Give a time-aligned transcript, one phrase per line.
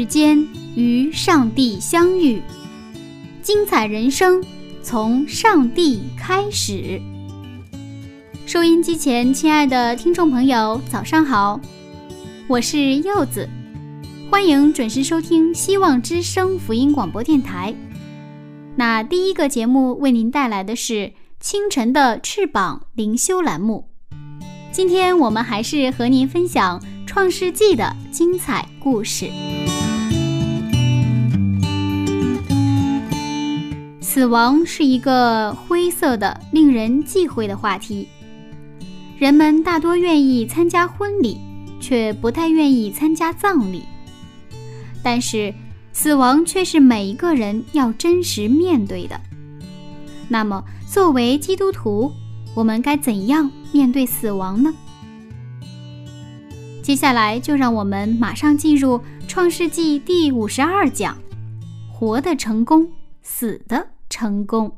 [0.00, 0.42] 时间
[0.76, 2.40] 与上帝相遇，
[3.42, 4.42] 精彩人生
[4.82, 6.98] 从上帝开始。
[8.46, 11.60] 收音机前，亲爱的听众朋友，早上好，
[12.48, 13.46] 我是柚子，
[14.30, 17.74] 欢迎准时收听希望之声福音广播电台。
[18.76, 23.90] 那第一个节目为您带来的是清晨的翅膀灵修栏目。
[24.72, 29.30] 今天我们还是和您分享创世纪的精彩故事。
[34.12, 38.08] 死亡是一个灰色的、令人忌讳的话题。
[39.16, 41.38] 人们大多愿意参加婚礼，
[41.80, 43.84] 却不太愿意参加葬礼。
[45.00, 45.54] 但是，
[45.92, 49.20] 死亡却是每一个人要真实面对的。
[50.28, 52.10] 那么，作为基督徒，
[52.56, 54.74] 我们该怎样面对死亡呢？
[56.82, 61.16] 接下来，就让我们马上进入《创世纪》第五十二讲：
[61.92, 62.90] 活的成功，
[63.22, 64.70] 死的成功。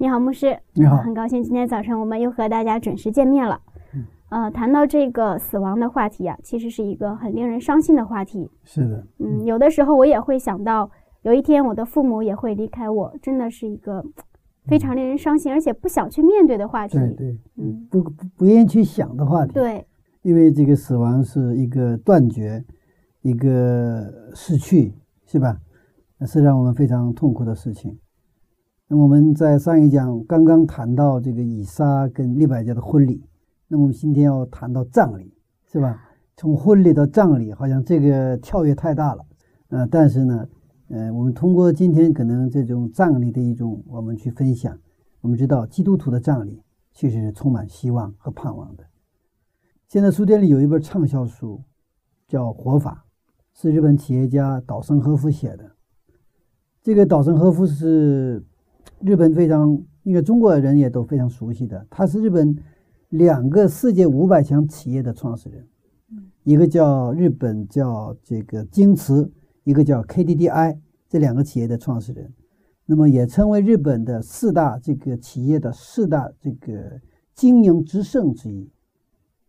[0.00, 0.58] 你好，牧师。
[0.74, 3.60] 你好，很高兴今天早晨我们又和大家准时见面了。
[4.30, 8.50] 呃，谈到这个死亡的话题啊，其实是一个很令人伤心的话题。
[8.62, 10.90] 是的，嗯，有的时候我也会想到，
[11.22, 14.04] 有一天我的父母也会离开我，真的是一个
[14.66, 16.98] 非常令人伤心，而且不想去面对的话题。
[16.98, 19.54] 对对，嗯，不不不愿意去想的话题。
[19.54, 19.86] 对，
[20.20, 22.62] 因为这个死亡是一个断绝，
[23.22, 24.92] 一个逝去，
[25.24, 25.58] 是吧？
[26.18, 27.98] 那是让我们非常痛苦的事情。
[28.88, 33.22] 那我们在上一讲刚刚谈到这个以撒跟利百加的婚礼。
[33.70, 35.30] 那我们今天要谈到葬礼，
[35.70, 36.02] 是吧？
[36.38, 39.26] 从婚礼到葬礼，好像这个跳跃太大了，
[39.68, 40.48] 呃，但是呢，
[40.88, 44.78] 呃，我们通过今天可能这种葬礼的一种我们去分享，
[45.20, 46.62] 我们知道基督徒的葬礼
[46.94, 48.84] 其实是充满希望和盼望的。
[49.86, 51.62] 现在书店里有一本畅销书，
[52.26, 53.04] 叫《活法》，
[53.60, 55.72] 是日本企业家岛森和夫写的。
[56.82, 58.42] 这个岛森和夫是
[59.00, 62.56] 日本非常，应该中国人也都非常熟悉的，他是日本。
[63.08, 65.66] 两个世界五百强企业的创始人，
[66.42, 69.32] 一个叫日本叫这个京瓷，
[69.64, 70.76] 一个叫 KDDI，
[71.08, 72.30] 这两个企业的创始人，
[72.84, 77.00] 那么也称为日本的四大这个企业的四大这个
[77.34, 78.70] 经营之圣之一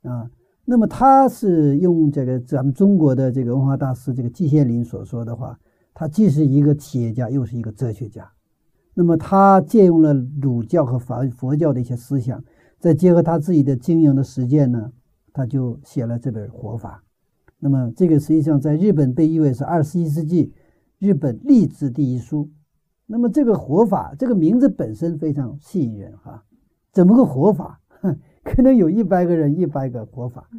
[0.04, 0.32] 啊。
[0.64, 5.60] 那么他是用这个咱们中国的这个文化大师这个季羡林所说的话，
[5.94, 8.32] 他既是一个企业家，又是一个哲学家。
[8.94, 12.42] 那么他借用了儒教和佛佛教的一些思想。
[12.80, 14.92] 再结合他自己的经营的实践呢，
[15.34, 17.04] 他就写了这本《活法》。
[17.60, 20.54] 那么，这个实际上在日本被誉为是二十一世纪
[20.98, 22.50] 日本励志第一书。
[23.06, 26.46] 那么，这个“活法”这个名字本身非常吸引人哈。
[26.92, 27.82] 怎么个活法？
[28.44, 30.50] 可能有一百个人，一百个活法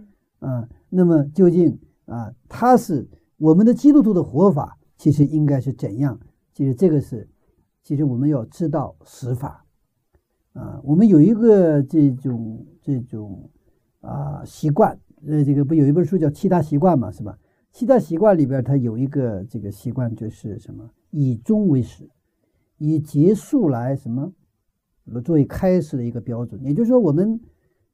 [0.41, 0.69] 啊。
[0.91, 3.09] 那么，究竟啊，他是
[3.39, 6.21] 我们的基督徒的活法，其实应该是怎样？
[6.53, 7.27] 其实这个是，
[7.83, 9.65] 其实我们要知道实法。
[10.53, 13.49] 啊，我们有一个这种这种
[14.01, 17.39] 啊习惯，呃，这个不有一本书叫《七大习惯》嘛，是吧？
[17.71, 20.91] 七大习惯里边，它有一个这个习惯就是什么？
[21.11, 22.11] 以终为始，
[22.79, 24.33] 以结束来什么？
[25.25, 26.61] 作为开始的一个标准。
[26.65, 27.41] 也就是说，我们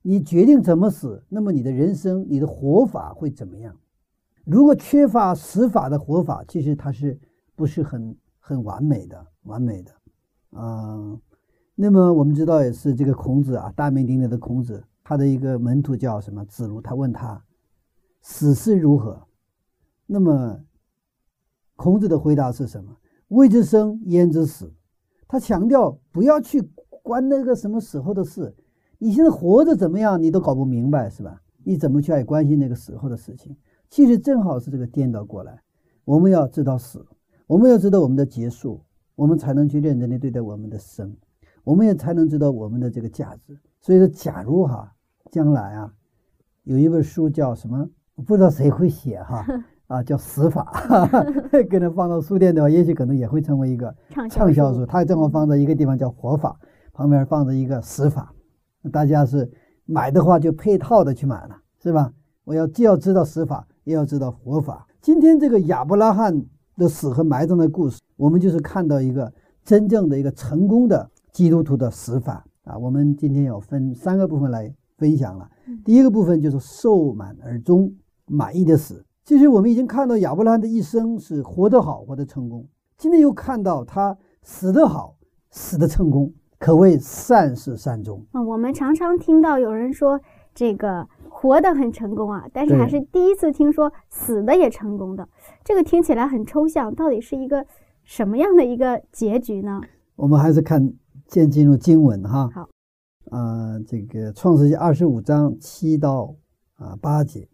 [0.01, 3.77] 你决定怎么死，那么你的人生、你的活法会怎么样？
[4.45, 7.19] 如果缺乏死法的活法，其实它是
[7.55, 9.27] 不是很很完美的？
[9.43, 9.93] 完美的，
[10.59, 11.21] 啊。
[11.79, 17.45] 那么我们知道也是这个孔子啊，大名鼎鼎的孔子，他的一个门徒叫什么子路，他问他
[18.23, 19.29] 死是如何？
[20.07, 20.59] 那么
[21.77, 22.97] 孔子的回答是什么？
[23.29, 24.73] 未之生，焉知死？
[25.29, 26.63] 他强调不要去
[27.03, 28.55] 管那个什么时候的事，
[28.99, 31.43] 你现在活着怎么样，你都搞不明白，是吧？
[31.63, 33.55] 你怎么去爱关心那个死后的事情？
[33.91, 35.61] 其实正好是这个颠倒过来。
[36.05, 37.05] 我们要知道死，
[37.47, 38.81] 我们要知道我们的结束，
[39.15, 41.15] 我们才能去认真的对待我们的生，
[41.67, 43.59] 我们也才能知道我们的这个价值。
[43.81, 44.93] 所以说，假如哈，
[45.33, 45.93] 将来啊，
[46.63, 47.89] 有一本书叫什么？
[48.25, 49.45] 不知道谁会写哈
[49.89, 50.73] 啊，叫《死法》，
[51.69, 53.93] 可能放到书店的话，也许可能也会成为一个
[54.31, 54.87] 畅销书。
[54.87, 56.57] 它正好放在一个地方叫《活法》，
[56.93, 58.33] 旁边放着一个《死法》，
[58.93, 59.51] 大家是
[59.87, 62.13] 买的话就配套的去买了，是吧？
[62.45, 64.87] 我要既要知道死法，也要知道活法。
[65.01, 66.45] 今天这个亚伯拉罕
[66.77, 69.33] 的死和埋葬的故事，我们就是看到一个
[69.65, 72.79] 真正的一个成功的基督徒的死法啊。
[72.79, 75.47] 我们今天要分三个部分来分享了。
[75.85, 77.93] 第一个部分就是寿满而终，
[78.27, 79.05] 满意的死。
[79.23, 82.67] 其实我们已经看到亚伯拉罕的一生是活得好，活得成功。
[82.97, 85.15] 今天又看到他死得好，
[85.51, 88.43] 死得成功，可谓善始善终啊。
[88.43, 90.19] 我们常常听到有人说
[90.55, 91.07] 这个。
[91.39, 95.29] 活得很成功啊，但是还是第一次听说死的也成功的，
[95.63, 97.63] 这个听起来很抽象，到底是一个
[98.05, 99.79] 什么样的一个结局呢？
[100.15, 100.91] 我们还是看
[101.29, 102.49] 先进入经文哈。
[102.53, 102.69] 好，
[103.31, 106.35] 啊，这个创世纪二十五章七到
[106.77, 107.49] 啊八节，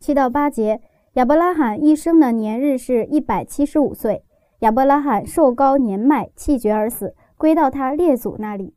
[0.00, 0.80] 七到八节，
[1.14, 4.24] 亚伯拉罕一生的年日是一百七十五岁，
[4.60, 8.74] 亚伯拉罕寿高年迈，气绝而死，归到他列祖那里。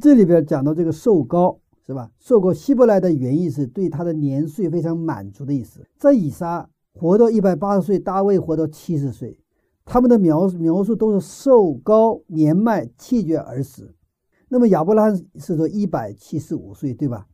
[0.00, 1.58] 这里边讲到这个寿高。
[1.88, 2.10] 是吧？
[2.18, 5.86] 受高希伯来的原意是对他的年岁非常满足的意思。
[5.96, 9.40] 在以撒活到一百八十岁，大卫活到七十岁，
[9.88, 13.94] 他们的描描述都是寿高年迈气绝而死。
[14.48, 17.26] 那么亚伯拉罕是说一百七十五岁，对吧？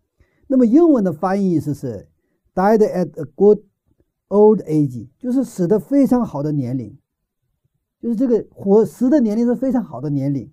[0.47, 2.09] 那么英文的翻译意思是
[2.55, 3.59] died at a good
[4.29, 6.97] old age，就是死的非常好的年龄，
[8.01, 10.51] 就是这个活死的年龄是非常好的年龄。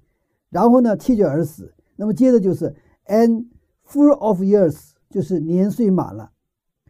[0.49, 1.73] 然后呢，气绝而死。
[1.95, 2.75] 那么接着就是
[3.05, 3.47] an。
[3.83, 6.31] Full of years 就是年岁满了，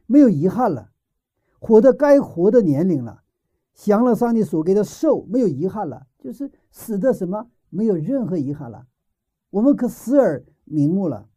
[0.06, 0.92] 没有遗憾了，
[1.60, 3.24] 活的该活的年龄了，
[3.74, 8.86] 享了上帝所给的寿，没有遗憾了，就是死的什么没有任何遗憾了，
[9.50, 11.28] 我们可死而瞑目了。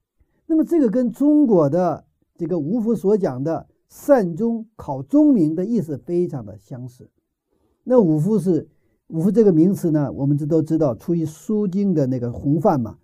[0.47, 2.05] 那么这个跟中国的
[2.37, 7.11] 这个吴福所讲的善终考钟鸣的意思非常的相似。
[7.85, 8.69] 那五福是
[9.07, 12.99] 五福这个名词呢，我们这都知道出于《书经》的那个洪范嘛。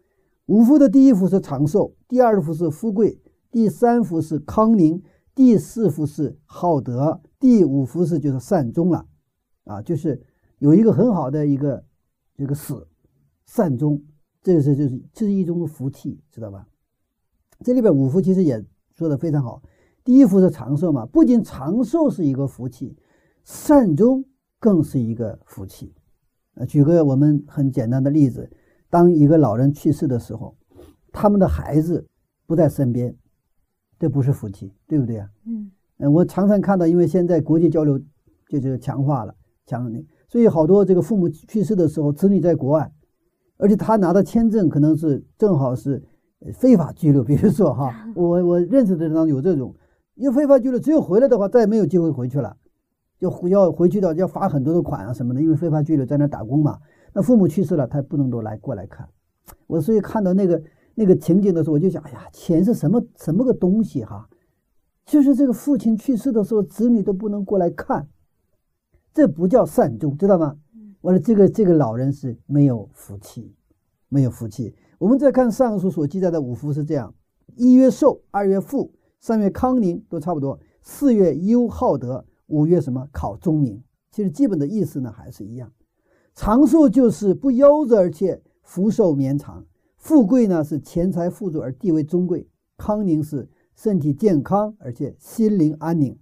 [0.46, 3.20] 五福的第一福是长寿，第二福是富贵，
[3.52, 5.02] 第三福是康宁，
[5.34, 9.06] 第四福是好德，第五福是就是善终了，
[9.64, 10.22] 啊，就是
[10.58, 11.84] 有一个很好的一个
[12.36, 12.86] 这个死
[13.46, 14.02] 善终，
[14.42, 16.66] 这个是就是这是一种福气，知道吧？
[17.64, 18.64] 这里边五福其实也
[18.94, 19.62] 说的非常好，
[20.04, 22.96] 第一福是长寿嘛，不仅长寿是一个福气，
[23.44, 24.24] 善终
[24.58, 25.94] 更是一个福气。
[26.54, 28.50] 呃，举个我们很简单的例子。
[28.92, 30.56] 当一个老人去世的时候，
[31.12, 32.04] 他们的孩子
[32.44, 33.16] 不在身边，
[34.00, 35.30] 这不是福气，对不对啊？
[35.46, 37.96] 嗯，我常常看到，因为现在国际交流
[38.48, 39.32] 就是强化了，
[39.70, 39.92] 强
[40.28, 42.92] 所以好多这个父母去世的时候，子女在国外，
[43.56, 46.02] 而且他拿的签证可能是正好是
[46.54, 47.22] 非法拘留。
[47.22, 49.74] 比如说哈， 我我认识的人当中有这种，
[50.16, 52.56] 因为非法拘留，只有回来的话，再也没有机会回去了，
[53.18, 56.78] 就要回去的要罚很多的款啊什么的，因为非法拘留在那打工嘛。
[57.12, 59.08] 那父母去世了，他不能都来过来看。
[59.66, 60.62] 我所以看到那个
[60.94, 64.28] 那个情景的时候，我就想，哎呀，钱是什么什么个东西哈？
[65.06, 68.06] 就是这个父亲去世的时候，子女都不能过来看，
[69.12, 70.56] 这不叫善终，知道吗？
[71.00, 73.54] 完了这个这个老人是没有福气，
[74.08, 74.74] 没有福气。
[74.98, 77.14] 我们再看上述所记载的五福是这样：
[77.56, 83.82] 一月寿，二月富，三月康宁，都差不多；四月优好德，五月什么考中名。
[84.10, 85.72] 其实基本的意思呢还是一样。
[86.34, 89.64] 长寿就是不夭折，而且福寿绵长；
[89.96, 96.14] 富贵呢是钱财富足而地位尊贵；康宁是身体健康而且心灵安宁；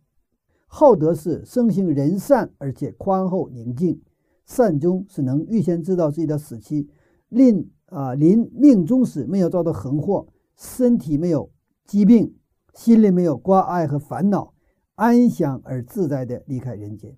[0.71, 3.99] 好德是生性仁善而且宽厚宁静；
[4.45, 6.89] 善终是能预先知道自己的死期，
[7.29, 11.51] 临啊临命终时没有遭到横祸，身体没有
[11.85, 12.37] 疾病，
[12.75, 14.53] 心里没有挂碍和烦恼，
[14.95, 17.17] 安详而自在地离开人间。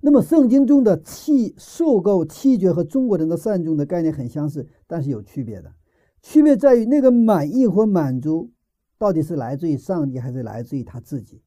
[0.00, 5.72] 那么圣经中的气受够气绝和中国人的善终的概念很相似，但是有区别的。
[6.20, 8.50] 区别在于那个满意或满足
[8.98, 11.40] 到底是来自于上帝还是来自于他自己，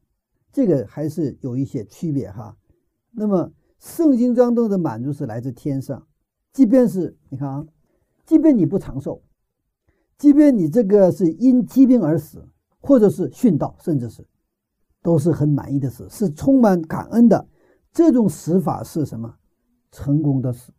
[0.52, 2.58] 这个还是有一些区别哈。
[3.12, 6.08] 那么圣经当中的满足是来自天上，
[6.54, 7.66] 即便是你看啊，
[8.26, 9.22] 即便你不长寿，
[10.18, 12.48] 即便你这个是因疾病而死，
[12.80, 14.28] 或者是殉道，甚至是
[15.02, 17.48] 都是很满意的死，是充满感恩的。
[17.92, 19.36] 这种死法是什么？
[19.92, 20.74] 成功的死，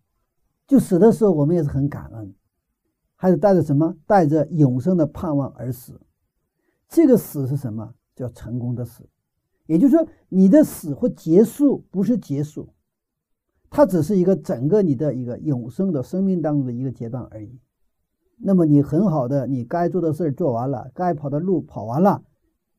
[0.66, 2.34] 就死的时候我们也是很感恩，
[3.16, 3.96] 还是带着什么？
[4.06, 6.00] 带着永生的盼望而死。
[6.88, 7.94] 这个死是什么？
[8.14, 9.08] 叫成功的死。
[9.68, 12.70] 也就是说，你的死或结束不是结束，
[13.68, 17.60] 它只是一个整个你的一个永生的生命当中的一个阶段而已。
[18.38, 22.24] 那么你很好的，你该做的事儿做完了，该跑的路跑完了。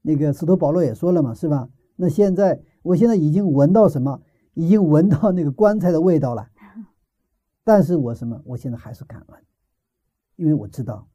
[0.01, 1.69] 那个司徒保罗也说了嘛，是吧？
[1.95, 4.21] 那现在，我现在已经闻到什么？
[4.55, 6.49] 已经闻到那个棺材的味道了。
[7.63, 8.41] 但是我什么？
[8.45, 9.39] 我现在还是感恩，
[10.37, 11.07] 因为我知道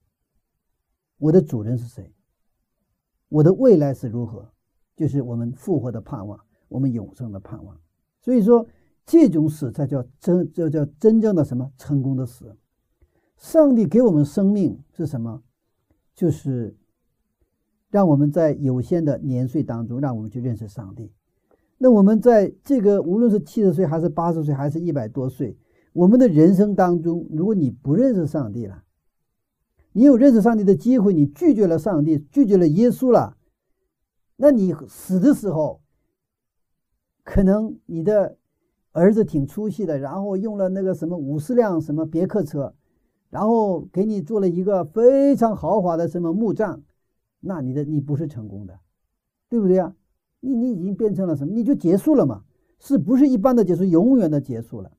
[1.18, 2.14] 我的主人是谁，
[3.28, 4.53] 我的未来是如何。
[4.96, 7.78] 就是我们复活的盼望，我们永生的盼望。
[8.20, 8.66] 所以说，
[9.04, 12.56] 这种死才叫真，这叫真正的什么成功的死。
[13.36, 15.42] 上帝给我们生命是什么？
[16.14, 16.76] 就是
[17.90, 21.12] 让我们在有限的年岁当中，让我们去认识上帝。
[21.76, 25.58] 那我们在这个无论是七十岁，还是八十岁，还是一百多岁，
[25.92, 28.84] 我们的人生当中，如果你不认识上帝了，
[29.92, 33.36] 你有认识上帝的机会，你拒绝了上帝，拒绝了耶稣了。
[34.36, 35.80] 那你死的时候，
[37.22, 38.36] 可能你的
[38.90, 42.74] 儿子挺出息的，然后用了那个什么五十辆什么别克车，
[43.30, 46.82] 然后给你做了一个非常豪华的什么墓葬，
[47.38, 48.80] 那你的你不是成功的，
[49.48, 49.94] 对不对啊？
[50.40, 51.54] 你你已经变成了什么？
[51.54, 52.42] 你就结束了嘛？
[52.80, 54.90] 是不是一般的结束，永远的结束了？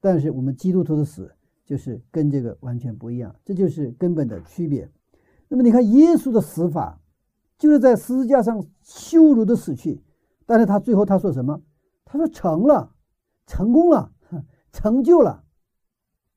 [0.00, 1.32] 但是我们基督徒的死
[1.64, 4.90] 就是跟这个完全不一样，这就是根本的区别。
[5.48, 7.00] 那么你看耶稣的死法。
[7.58, 10.02] 就是在十字架上羞辱的死去，
[10.46, 11.62] 但是他最后他说什么？
[12.04, 12.92] 他说成了，
[13.46, 14.12] 成功了，
[14.72, 15.44] 成就了，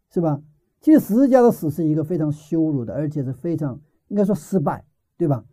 [0.09, 0.41] 是吧？
[0.79, 4.85] 其实十字架的死是一个非常羞辱的，而且是非常应该说失败，
[5.17, 5.43] 对吧？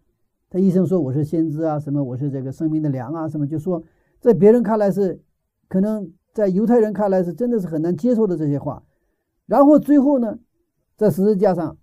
[0.51, 3.83] 他医生说我是先知啊，什么我是这个生命的粮啊，什么就说
[4.21, 5.21] 在别人看来是，
[5.69, 8.85] 可能在犹太人看来是真的是很难接受的这些话，
[9.47, 10.39] 然后最后呢，
[10.97, 11.77] 在十字架上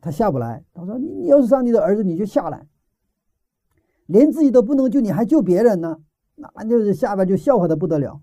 [0.00, 2.66] 他下不来，他说你你要是上帝的儿子，你就下来。
[4.06, 5.98] 连自己都不能救，你还救别人呢？
[6.36, 8.20] 那就是下边就笑话的不得了。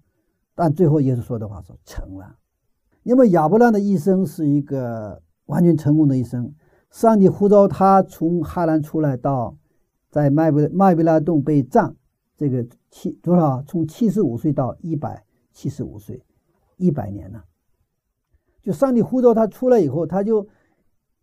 [0.56, 2.36] 但最后耶稣说的话说成了。
[3.04, 6.54] 那么亚伯拉的一生是一个完全成功的一生。
[6.92, 9.56] 上帝呼召他从哈兰出来，到
[10.10, 11.96] 在麦贝麦贝拉洞被葬，
[12.36, 13.64] 这个七多少？
[13.64, 16.24] 从七十五岁到一百七十五岁，
[16.78, 17.42] 一百年呢？
[18.62, 20.48] 就上帝呼召他出来以后，他就。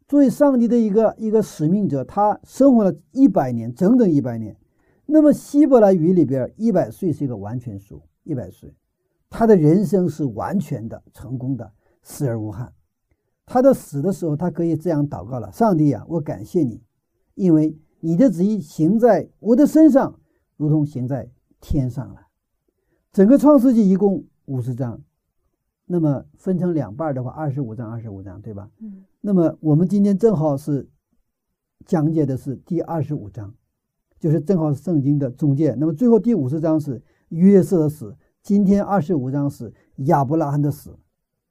[0.09, 4.57] 作为上帝的一个一个使命者，他生活了一百年，整整一百年。
[5.05, 8.73] 那么希伯来语里边，一百岁是一个完全数，一百岁，
[9.29, 11.73] 他的人生是完全的成功的，
[12.03, 12.73] 死而无憾。
[13.45, 16.83] 他的死的时候，他可以这样祷告了：上帝啊，我感谢你，
[17.35, 20.21] 因为你的旨意行在我的身上，
[20.57, 22.29] 如同行在天上了。
[23.13, 25.01] 整个创世纪一共五十章，
[25.87, 28.69] 那么分成两半的话，二十五章，二十五章，对吧？
[28.81, 29.05] 嗯。
[29.21, 30.89] 那么我们今天正好是
[31.85, 33.55] 讲解的是第二十五章，
[34.19, 35.77] 就是正好是圣经的中间。
[35.79, 39.73] 那么最后第五十章是约瑟的死，今天二十五章是
[40.07, 40.99] 亚伯拉罕的死。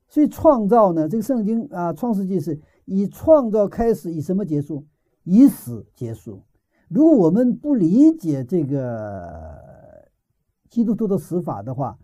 [0.07, 4.85] 所以创造呢，这个圣经啊，创世纪是以创造开始，以什么结束？
[5.23, 6.43] 以死结束。
[6.87, 10.07] 如果我们不理解这个
[10.69, 11.97] 基督徒的死法的话，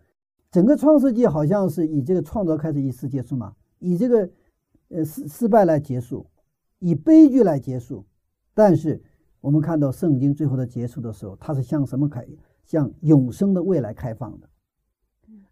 [0.51, 3.53] 整个创世纪好像是以这个创造开始，以死结束嘛？
[3.79, 4.29] 以这个。
[4.93, 6.27] 呃，失失败来结束，
[6.79, 8.05] 以悲剧来结束，
[8.53, 9.01] 但是
[9.39, 12.27] 我们看到圣经最后的结束的时候，它是向什么开？
[12.65, 14.49] 向永生的未来开放的。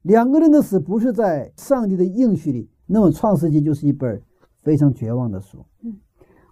[0.01, 4.21] 两个人的死不是在上帝的应许里，那么创世纪就是一本
[4.61, 5.65] 非常绝望的书。
[5.83, 5.97] 嗯，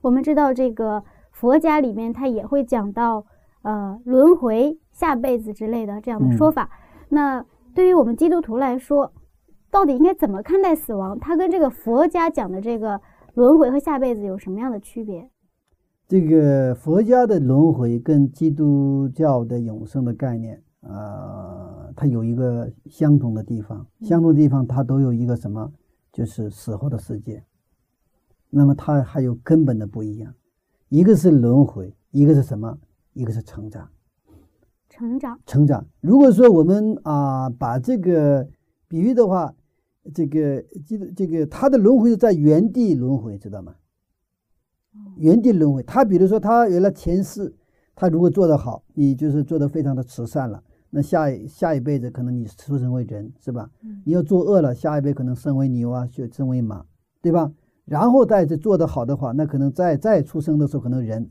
[0.01, 3.25] 我们知道这个佛家里面他也会讲到
[3.63, 6.70] 呃轮回、下辈子之类的这样的说法。
[7.10, 7.46] 那
[7.77, 9.13] 对于我们基督徒来说，
[9.69, 11.19] 到底应该怎么看待死亡？
[11.19, 13.00] 它跟这个佛家讲的这个
[13.36, 15.29] 轮回和下辈子有什么样的区别？
[16.07, 23.86] 这个佛家的轮回跟基督教的永生的概念，呃，它有一个相同的地方。
[24.01, 25.72] 相同的地方，它都有一个什么？
[26.12, 27.43] 就是死后的世界。
[28.50, 30.34] 那么它还有根本的不一样，
[30.89, 32.75] 一个是轮回，一个是什么？
[33.13, 33.88] 一个是成长。
[34.89, 35.39] 成长。
[35.46, 35.86] 成长。
[36.01, 38.48] 如果说我们啊，把这个。
[38.89, 39.53] 比喻的话，
[40.13, 43.75] 这个这个这个，他的轮回是在原地轮回，知道吗？
[45.17, 45.84] 原地轮回。
[45.84, 47.53] 他比如说，他原来前世，
[47.94, 53.70] 他如果做得好，你就是做得非常的慈善了，那下一下一辈子可能你出生为人，是吧？
[54.06, 56.86] 你要做恶了，下一辈可能生为牛啊，就生为马，
[57.22, 57.51] 对吧？
[57.84, 61.29] 然后再做得好的话，那可能再再出生的时候可能人，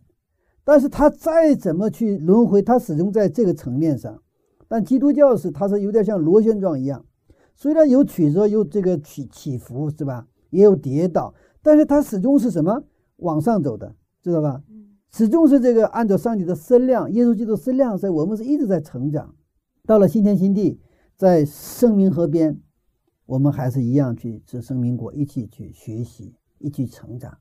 [0.66, 4.20] 但是他再怎么去轮回，他始终在这个层面上。
[4.66, 7.06] 但基督教是，它是有点像螺旋状一样。
[7.54, 10.26] 虽然有曲折，有这个起起伏，是吧？
[10.50, 11.32] 也有跌倒，
[11.62, 12.82] 但是它始终是什么？
[13.18, 14.60] 往上走的，知道吧？
[15.12, 19.36] 始终是这个按照上帝的身量，耶稣基督身量在我们是一直在成长。
[19.86, 20.80] 到了新天新地，
[21.14, 22.60] 在圣明河边，
[23.26, 27.38] 我们还是一样去吃圣明果，一起去学习，一起成长。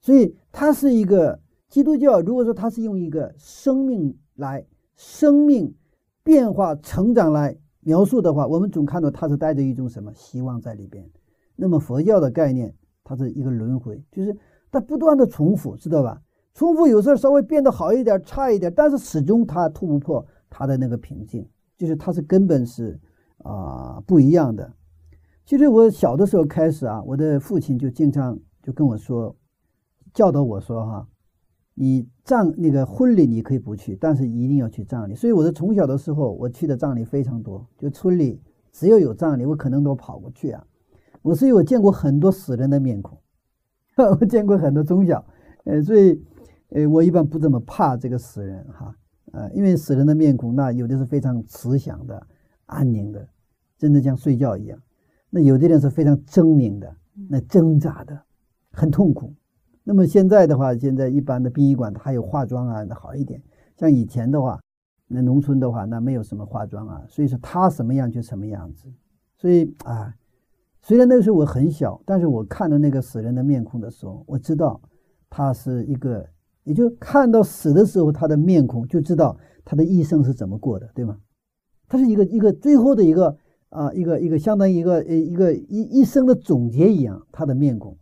[0.00, 2.20] 所以，它是一个基督教。
[2.20, 5.74] 如果说它是用一个生命来生命
[6.22, 11.08] 变化、成长来描述的话，我们总看到它是带着一种什么希望在里边。
[11.56, 14.36] 那么佛教的概念，它是一个轮回，就是
[14.70, 16.20] 它不断的重复，知道吧？
[16.52, 21.48] 重复有时候稍微变得好一点、差一点，但是始终它突不破它的那个瓶颈，
[21.78, 23.00] 就是它是根本是
[23.38, 24.72] 啊不一样的。
[25.46, 29.34] 其实我小的时候开始啊，我的父亲就经常就跟我说。
[30.12, 31.06] 教导我说：“哈，
[31.82, 35.14] 你葬那个婚礼你可以不去，但是一定要去葬礼。
[35.14, 37.66] 所以我的从小的时候，我去的葬礼非常多。
[37.78, 38.38] 就村里
[38.70, 40.62] 只要有葬礼，我可能都跑过去啊。
[41.22, 43.18] 我所以我见过很多死人的面孔，
[44.20, 45.24] 我见过很多从小，
[45.64, 46.22] 呃，所以，
[46.68, 48.94] 呃，我一般不怎么怕这个死人哈，
[49.32, 52.26] 呃，因为死人的面孔，那有的是非常慈祥的、
[52.66, 53.26] 安宁的，
[53.78, 54.78] 真的像睡觉一样；
[55.30, 56.94] 那有的人是非常狰狞的，
[57.30, 58.20] 那挣扎的，
[58.70, 59.32] 很痛苦。”
[59.90, 63.42] 那么现在的话，现在一般的殡仪馆它有化妆啊，好一点。
[63.76, 64.60] 像以前的话，
[65.08, 68.86] 那农村的话，那没有什么化妆啊，所以说他什么样就什么样子。
[69.36, 70.14] 所以啊，
[70.80, 74.80] 虽然那个时候我很小，但是我看到那个死人的面孔的时候，我知道
[75.28, 76.24] 他是一个，
[76.62, 81.16] 也就看到死的时候他的面孔，就知道他的一生是怎么过的，对吗？
[81.88, 83.36] 他是一个一个最后的一个
[83.70, 87.98] 啊，一个一个相当于一个呃一个一一生的总结一样，他的面孔，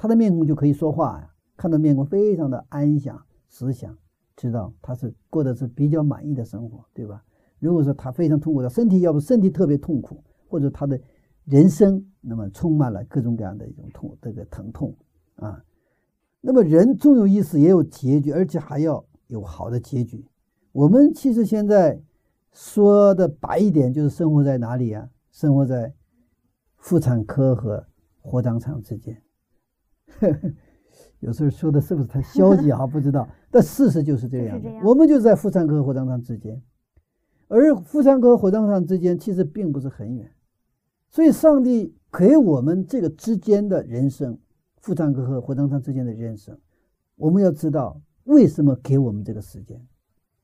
[0.00, 1.30] 他的面孔就可以说话呀。
[1.58, 3.94] 看到面孔非常的安详、慈祥，
[4.34, 7.22] 知道他是过的是比较满意的生活，对吧？
[7.58, 10.98] 如果说他非常痛苦的身体，要不身体特别痛苦，或者他的
[11.44, 14.96] 人生那么充满了各种各样的一种痛，这个疼痛
[15.34, 15.62] 啊，
[16.40, 20.24] 那么人终有一死，也有结局，而且还要有好的结局。
[20.72, 22.00] 我们其实现在
[22.52, 25.06] 说的白一点，就是生活在哪里啊？
[25.30, 25.92] 生活在
[26.78, 27.84] 妇产科和
[28.22, 29.22] 火葬场之间。
[31.20, 32.86] 有时候说的是不是太消极啊？
[32.86, 34.60] 不知道，但事实就是这样。
[34.84, 36.62] 我们就在妇产科和火葬场之间，
[37.48, 40.30] 而妇产科和火葬场之间其实并不是很远，
[41.08, 44.38] 所以上帝给我们这个之间的人生，
[44.78, 46.58] 妇产科和火葬场之间的人生，
[47.16, 49.86] 我们要知道为什么给我们这个时间。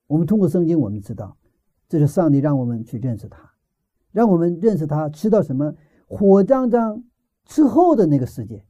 [0.07, 1.37] 我们通过圣经，我们知道，
[1.89, 3.51] 这是上帝让我们去认识他，
[4.13, 5.75] 让我们认识他，知道什么
[6.07, 7.03] 火葬场
[7.47, 8.63] 之后的那个世界。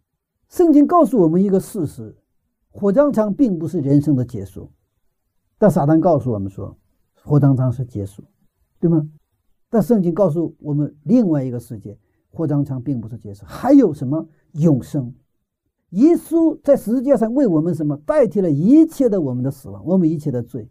[0.48, 2.16] 圣经告诉我们一个事实：
[2.70, 4.70] 火葬场并不是人生的结束。
[5.58, 6.76] 但撒旦告诉我们说，
[7.22, 8.22] 火葬场是结束，
[8.78, 9.08] 对吗？
[9.68, 11.98] 但圣经告诉我们另外一个世界：
[12.30, 15.14] 火葬场并不是结束，还有什么永生？
[15.90, 20.68] 耶稣在十字架上为我们什么代替了一切的我们的死亡，我们一切的罪。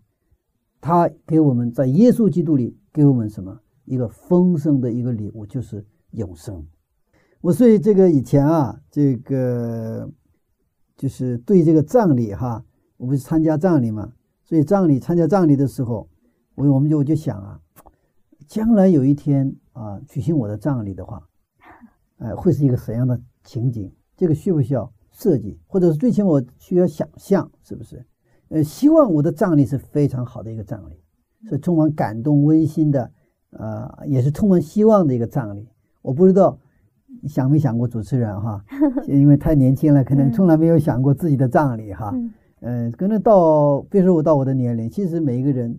[0.79, 6.65] 他给我们在耶稣基督里给我们什么一个丰盛的一个礼物，就是永生。
[7.45, 10.10] 我所以这个以前啊，这个
[10.97, 12.65] 就是对这个葬礼哈，
[12.97, 14.12] 我不是参加葬礼嘛，
[14.43, 16.10] 所以葬礼参加葬礼的时候，
[16.55, 17.62] 我我们就我就想啊，
[18.47, 21.21] 将来有一天啊举行我的葬礼的话，
[22.17, 23.93] 哎，会是一个怎样的情景？
[24.17, 28.03] 这个需不需要设计，或者是最起码我需要想象，是不是？
[28.49, 30.99] 呃，希望我的葬礼是非常好的一个葬礼，
[31.47, 33.12] 是充满感动、温馨的，
[33.51, 35.69] 呃，也是充满希望的一个葬礼。
[36.01, 36.58] 我不知道。
[37.28, 38.63] 想没想过主持人哈？
[39.08, 42.13] 因为太年轻了，可能从来没有想过自己的葬礼哈。
[42.62, 45.78] 嗯，可能到别说我到我的年龄，其实每一个人，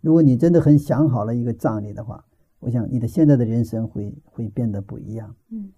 [0.00, 2.24] 如果你真的很想好了一个葬礼的话，
[2.60, 5.34] 我想你的现在的人生会会变得不一样。
[5.50, 5.70] 嗯，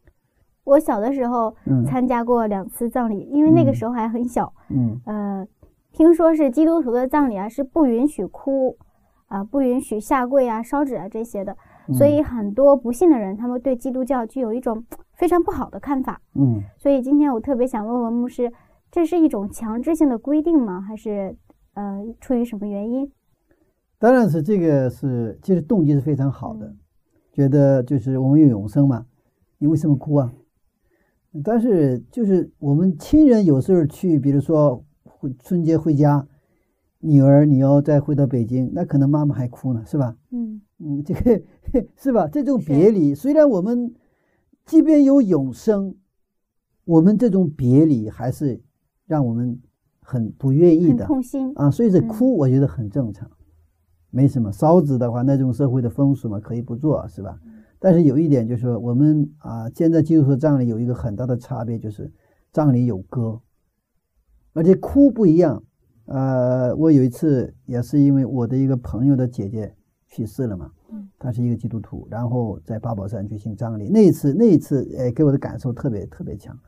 [0.65, 1.55] 我小的时候
[1.87, 4.53] 参加过两次葬礼，因为那个时候还很小。
[4.69, 5.47] 嗯，呃，
[5.93, 8.77] 听说是基督徒的葬礼啊，是不允许哭
[9.29, 11.57] 啊，不允许下跪啊、烧纸啊这些的。
[11.93, 16.21] 所以很多不信的人，他们对基督教具有一种非常不好的看法。
[16.35, 18.53] 嗯，所以今天我特别想问问牧师，
[18.91, 20.81] 这是一种强制性的规定吗？
[20.81, 21.37] 还是
[21.75, 23.11] 呃出于什么原因？
[23.99, 26.75] 当然是这个是，其实动机是非常好的，
[27.33, 29.07] 觉得就是我们有永生嘛，
[29.59, 30.33] 你为什么哭啊？
[31.45, 34.85] 但是就是我们亲人有时候去，比如说
[35.39, 36.27] 春节回家。
[37.03, 40.15] 女儿，你要再回到北京，那可能妈妈还哭呢，是吧？
[40.33, 41.43] 嗯嗯，这个
[41.97, 42.27] 是吧？
[42.27, 43.95] 这种别离，虽然我们
[44.65, 45.95] 即便有永生，
[46.85, 48.63] 我们这种别离还是
[49.07, 49.61] 让我们
[50.01, 51.71] 很不愿意的，痛心啊。
[51.71, 53.31] 所以这哭，我觉得很正常，
[54.11, 54.51] 没什么。
[54.51, 57.39] 烧纸的话，那种社会的风俗嘛，可以不做，是吧？
[57.79, 62.13] 但是有一点就是说，我们啊，现在基督徒葬礼有一个很大的差别，就是
[62.53, 63.41] 葬礼有歌，
[64.55, 65.63] 而且哭不一样。
[66.07, 69.75] 呃，我有一次也是因为我的一个朋友的姐姐
[70.11, 73.89] 去世了嘛，嗯，她是一个基督徒，然后在八宝山举行葬礼。
[73.89, 76.59] 那一次，那一次，哎，给我的感受特别特别强。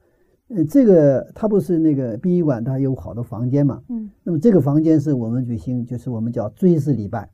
[0.49, 4.11] 呃，这个他不是那个殡仪馆，他有好多房间嘛，嗯。
[4.23, 7.31] 那么这个房间是我们举行，就是我们叫追思礼拜，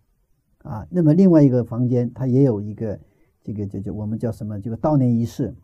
[0.62, 2.99] 啊，那么另外一个房间它也有一个
[3.42, 5.55] 这个就就我们叫什么这个悼念仪式，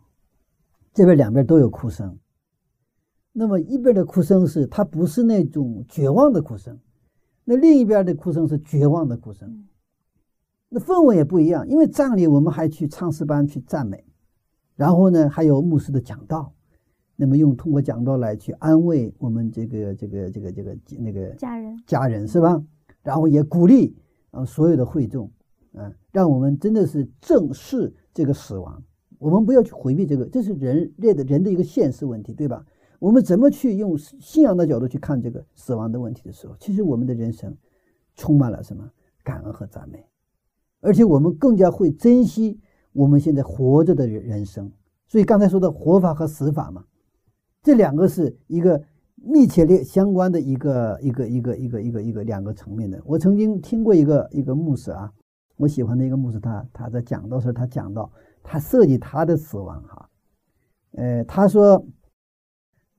[0.93, 2.17] 这边两边都有哭声。
[3.31, 6.77] 那么一边的哭声是它不是那种绝望的哭声，
[7.43, 9.65] 那另一边的哭声是绝望的哭声，
[10.75, 11.65] 那氛围也不一样。
[11.69, 14.03] 因为葬礼我们还去唱诗班去赞美，
[14.75, 16.53] 然后呢还有牧师的讲道，
[17.15, 22.61] 那么用通过讲道来去安慰我们这个这个这个这个那个家人，家人是吧？
[23.03, 23.95] 然后也鼓励
[24.31, 25.31] 啊所有的会众，
[25.75, 28.83] 啊，让我们真的是正视这个死亡，
[29.17, 32.65] 我们不要去回避这个，这是人类的人的一个现实问题，对吧？
[32.99, 37.55] 我们怎么去用信仰的角度去看这个死亡的问题的时候，其实我们的人生
[38.15, 38.89] 充满了什么
[39.23, 40.03] 感恩和赞美，
[40.81, 42.59] 而且我们更加会珍惜
[42.91, 44.71] 我们现在活着的人人生。
[45.07, 46.83] 所以刚才说的活法和死法嘛，
[47.61, 48.81] 这两个是一个
[49.15, 53.01] 密切列相关的一个一个一个一个一个一个两个层面的。
[53.05, 55.11] 我曾经听过一个一个牧师啊，
[55.57, 58.11] 我喜欢的一个牧师，他他在讲到时候，他讲到
[58.43, 60.09] 他设计他的死亡哈，
[60.91, 61.85] 呃，他说。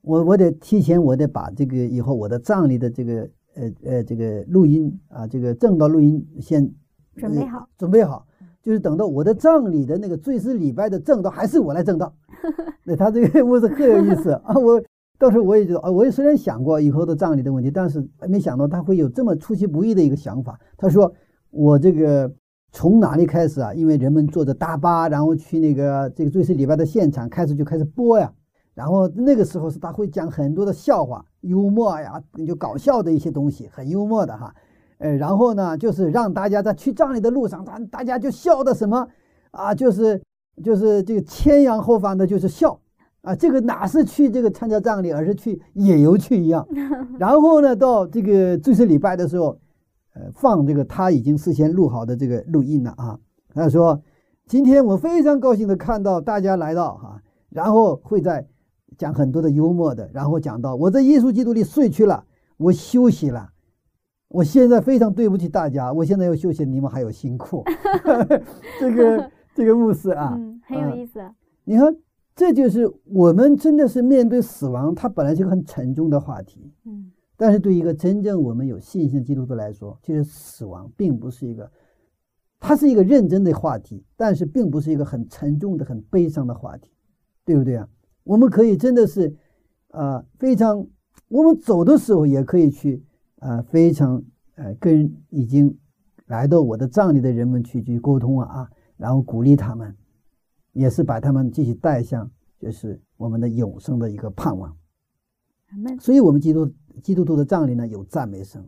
[0.02, 6.72] 我我得提前，我得把这个以后我的葬礼的这个呃呃这个录音啊，这个正道录音先
[7.16, 8.26] 准备好，准备好，
[8.62, 12.12] 就是等到我的葬礼的那个追思礼拜的正道，还是我来正道。
[12.84, 14.82] 那他这个牧师很有意思啊，我
[15.18, 20.60] 到时候我也觉得啊，我也虽然想过以后的葬礼的问题，但是没想到他会有这么出其不意的一个想法。
[20.76, 21.12] 他说
[21.50, 22.30] 我这个
[22.70, 23.72] 从哪里开始啊？
[23.72, 28.32] 因为人们坐着大巴，然后去那个这个追思礼拜的现场，开始就开始播呀。
[28.74, 34.54] 然后那个时候是他会讲很多的笑话、幽默呀，就搞笑的一些东西，很幽默的哈。
[34.98, 39.06] 呃，然后呢，就是让大家在去葬礼的路上，大大家就笑的什么
[39.50, 40.22] 啊，就是
[40.62, 42.80] 就是这个前仰后翻的，就是笑
[43.22, 43.34] 啊。
[43.34, 46.66] 这个哪是去这个参加葬礼，而是去野游去一样。
[47.18, 49.58] 然后呢，到这个追思礼拜的时候，
[50.14, 53.18] 呃，放这个他已经事先录好的这个录音了啊。
[53.54, 54.02] 他说
[54.46, 58.46] ：“今天我非常高兴的看到大家来到哈，然后会在。”
[58.96, 62.24] 讲很多的幽默的，然后讲到我在耶稣基督里睡去了，
[62.56, 63.50] 我休息了，
[64.28, 67.64] 我现在非常对不起大家，我现在要休息，你们还有辛苦。
[68.80, 71.20] 这个这个牧师啊，嗯，很有意思。
[71.64, 71.96] 你看，
[72.34, 76.72] 这就是我们真的是面对死亡，它本来是个很沉重的话题。
[76.84, 81.70] 嗯，但是对一个真正我们有信心的基督徒来说，其实死亡并不是一个，
[82.58, 86.90] 它是一个认真的话题，但是并不是一个很沉重的、很悲伤的话题，
[87.44, 87.88] 对不对啊？
[88.24, 89.36] 我们可以真的是，
[89.92, 90.84] 呃，非常，
[91.28, 93.04] 我们走的时候也可以去，
[93.40, 94.22] 呃，非常，
[94.54, 95.76] 呃，跟已经
[96.26, 99.94] 来到我的葬礼的人们去去沟通啊啊，然后鼓励他们，
[100.72, 104.74] 也是把他们继续带向，就是我们的永生的一个盼望。
[106.00, 106.72] 所以，我们基督
[107.02, 108.64] 基督徒的葬礼呢有赞美声，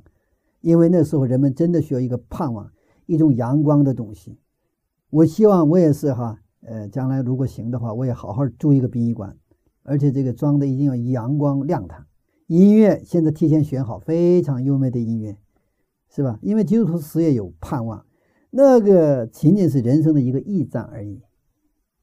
[0.60, 2.70] 因为那时候人们真的需要一个盼望，
[3.06, 4.38] 一种阳光的东西。
[5.10, 9.34] 我希望我也是哈，呃，将来如果行的话，我也好好租一个殡仪馆。
[9.84, 12.04] 而且这个装的一定要阳光亮堂，
[12.48, 15.36] 音乐现在提前选好，非常优美的音乐，
[16.08, 16.38] 是吧？
[16.40, 18.06] 因为基督徒死也有盼望，
[18.48, 21.20] 那个仅仅是人生的一个驿站而已，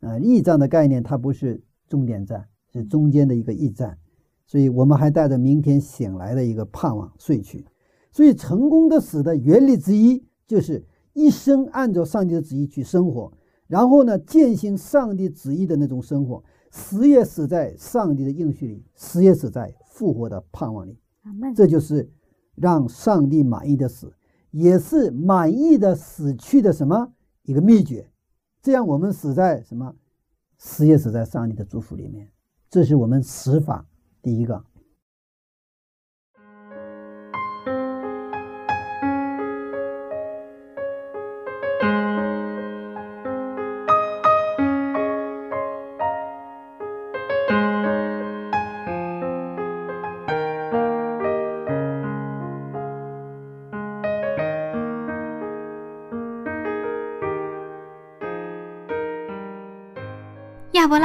[0.01, 3.97] 啊，驿站的概念它不是终点站，是中间的一个驿站，
[4.45, 7.65] 所以我们还带着明天醒来的一个盼望睡去。
[8.11, 13.33] 所以成功的死的原理之一就是一生按照上帝的旨意去生活，
[13.65, 16.43] 然后呢，践行上帝旨意的那种生活。
[16.69, 20.99] 死也死在上帝的应许里，死也死在复活的盼望里。
[21.55, 22.11] 这就是
[22.53, 24.13] 让上帝满意的死，
[24.51, 28.11] 也是满意的死去的什么一个秘诀。
[28.61, 29.95] 这样我们死在什么？
[30.57, 32.29] 死也死在上帝的祝福里面。
[32.69, 33.85] 这是我们死法
[34.21, 34.63] 第一个。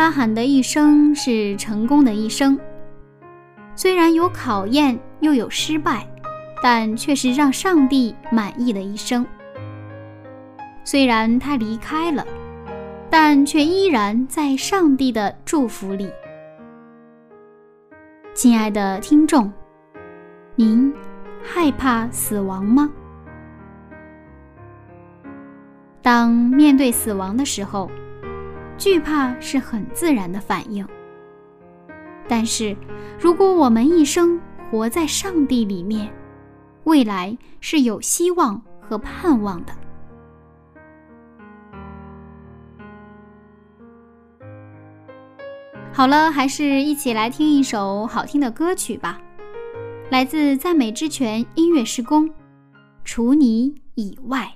[0.01, 2.59] 拉罕的一生是成功的一生，
[3.77, 6.09] 虽然有考验又有失败，
[6.63, 9.27] 但却是让上帝满意的一生。
[10.85, 12.27] 虽然他离开了，
[13.11, 16.11] 但却依然在上帝的祝福里。
[18.33, 19.53] 亲爱的听众，
[20.55, 20.91] 您
[21.43, 22.91] 害怕死亡吗？
[26.01, 27.91] 当面对死亡的时候，
[28.81, 30.85] 惧怕是很自然的反应。
[32.27, 32.75] 但是，
[33.21, 34.41] 如果我们一生
[34.71, 36.11] 活在上帝里面，
[36.85, 39.73] 未来是有希望和盼望的。
[45.93, 49.21] 好了，还是一起来听一首好听的歌曲吧，
[50.09, 52.27] 来自赞美之泉音乐施工，
[53.05, 54.51] 《除你以外》。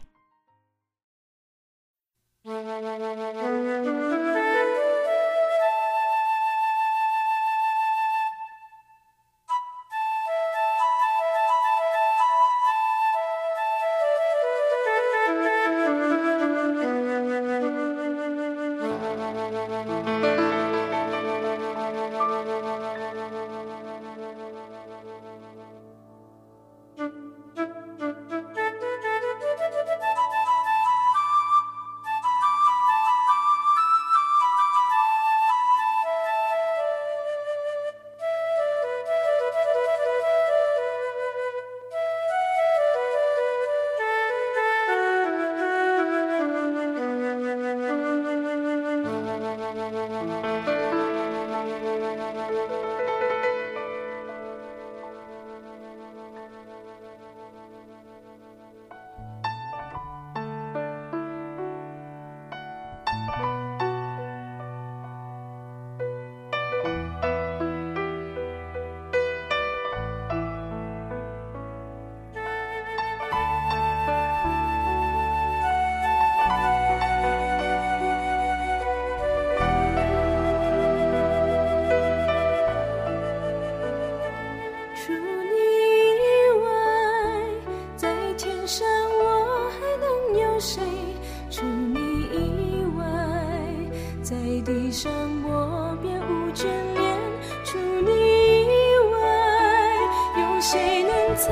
[100.66, 101.50] 谁能擦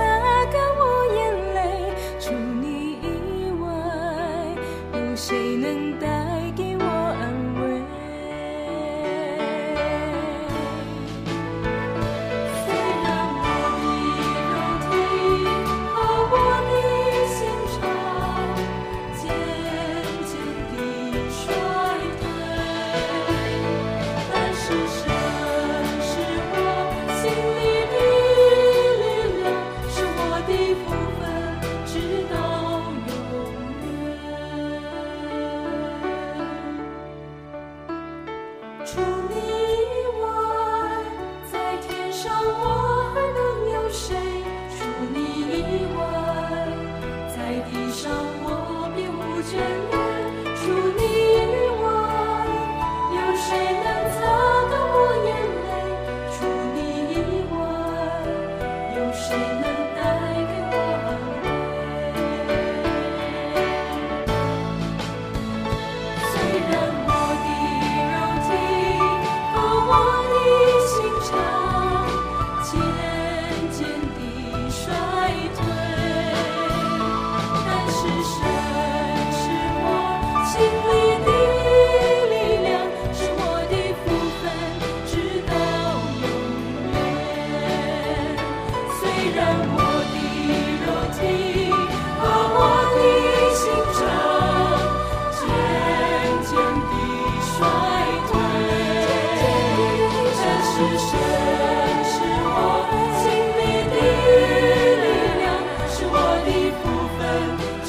[0.50, 0.61] 干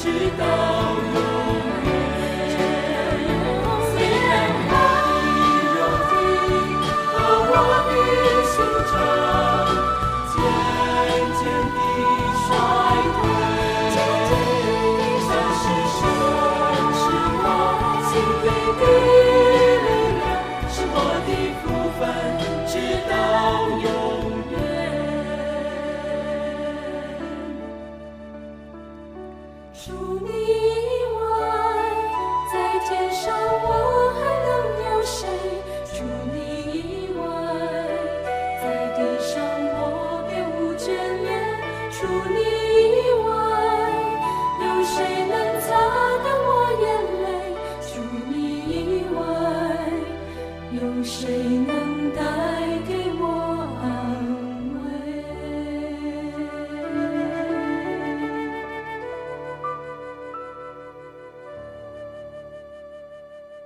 [0.04, 0.93] 知道。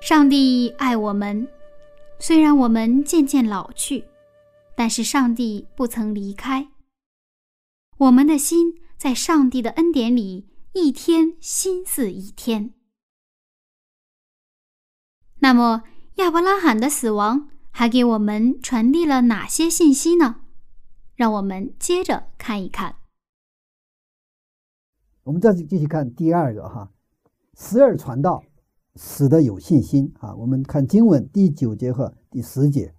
[0.08, 1.46] 上帝爱我们，
[2.18, 4.06] 虽然我们渐渐老去，
[4.74, 6.70] 但是上帝不曾离开。
[7.98, 12.72] 我们的心在上帝的恩典里，一天心似一天。
[15.40, 15.82] 那么，
[16.14, 20.40] 亚伯拉罕的死亡还给我们传递了哪些信息呢？
[21.16, 22.96] 让我们接着看一看。
[25.24, 26.90] 我们再继续看第二个哈，
[27.52, 28.42] 死而传道，
[28.98, 30.34] 死的有信心啊。
[30.34, 32.92] 我们看经文第九节和第十节，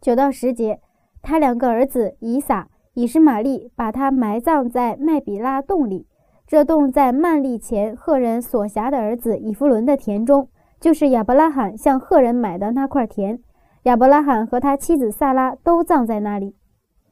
[0.00, 0.80] 九到十节，
[1.20, 6.06] 他两个儿子以撒、以实玛利把他埋葬在麦比拉洞里，
[6.46, 10.48] 这洞在曼利前赫人所辖的儿子以弗伦的田中，
[10.80, 13.38] 就是亚伯拉罕向赫人买的那块田。
[13.82, 16.56] 亚伯拉罕和他妻子萨拉都葬在那里。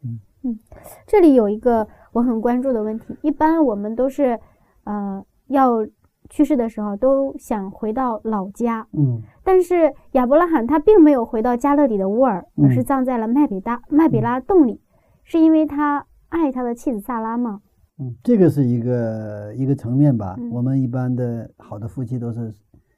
[0.02, 0.58] 嗯嗯，
[1.06, 1.86] 这里有一个。
[2.14, 4.38] 我很关注的问题，一般我们都是，
[4.84, 5.84] 呃，要
[6.30, 14.80] 去世的时候都想回到老家，嗯，但是亚伯拉罕他并没有回到加勒底的乌尔，而是葬在了麦比达麦比拉洞里，
[15.22, 17.60] 是因为他爱他的妻子萨拉吗？
[17.98, 20.36] 嗯，这个是一个一个层面吧。
[20.50, 22.52] 我们一般的好的夫妻都是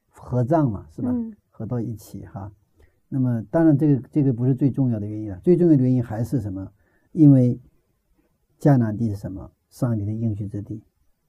[0.08, 1.14] 合葬嘛，是吧？
[1.50, 2.50] 合到一起哈。
[3.08, 6.66] 那么当然，这个这个不是最重要的原因了，最重要的原因还是什么？
[7.12, 7.60] 因为。
[8.58, 9.50] 迦南地是什么？
[9.68, 10.82] 上帝的应许之地，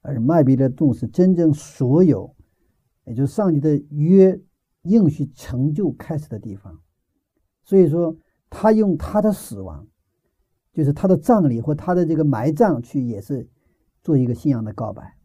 [0.08, 2.34] 而麦比勒洞是真正所有，
[3.04, 4.39] 也就是上帝的约
[4.84, 6.80] 应许成就开始的地方。
[7.65, 8.15] 所以说，
[8.50, 9.86] 他用他的死亡，
[10.72, 13.50] 就是他的葬礼或他的这个埋葬去，也是
[14.02, 15.17] 做一个信仰的告白。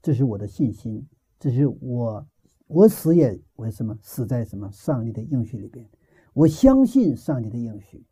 [0.00, 1.06] 这是我的信心，
[1.38, 2.26] 这是我
[2.66, 5.86] 我死也为什么死在什么上帝的应许里边？
[6.32, 8.02] 我相信上帝的应许。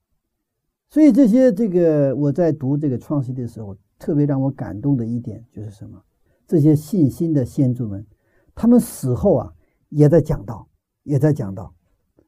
[0.90, 6.02] 所以这些这个我在读这个创世的时候，特别让我感动的一点就是什么？
[6.48, 8.04] 这些信心的先祖们，
[8.52, 9.52] 他们死后啊，
[9.90, 10.66] 也在讲道，
[11.04, 11.72] 也在讲道。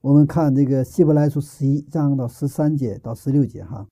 [0.01, 3.89] 我们看这个希伯来书十一章到十三节到十六节哈。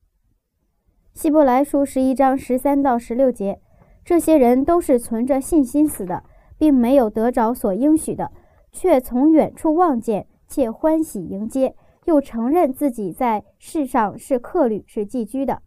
[1.12, 3.60] 希伯来书十一章十三到十六节，
[4.04, 6.22] 这些人都是存着信心死的，
[6.56, 8.30] 并没有得着所应许的，
[8.70, 11.74] 却从远处望见，且欢喜迎接。
[12.04, 15.62] 又承认自己在世上是客旅，是寄居的。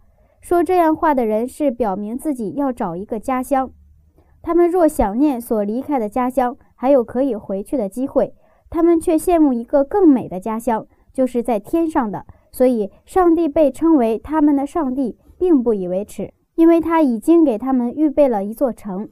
[0.45, 3.71] 说这样话的人是表明自己要找一个家乡。
[4.43, 8.35] 他们若想念所离开的家乡，还有可以回去的机会，
[8.69, 12.27] 他们却羡慕一个更美的家乡，就是在天上的。
[12.51, 19.09] 所以，上帝被称为他们的上帝，并不以为耻，因为他已经给他们预备了一座城。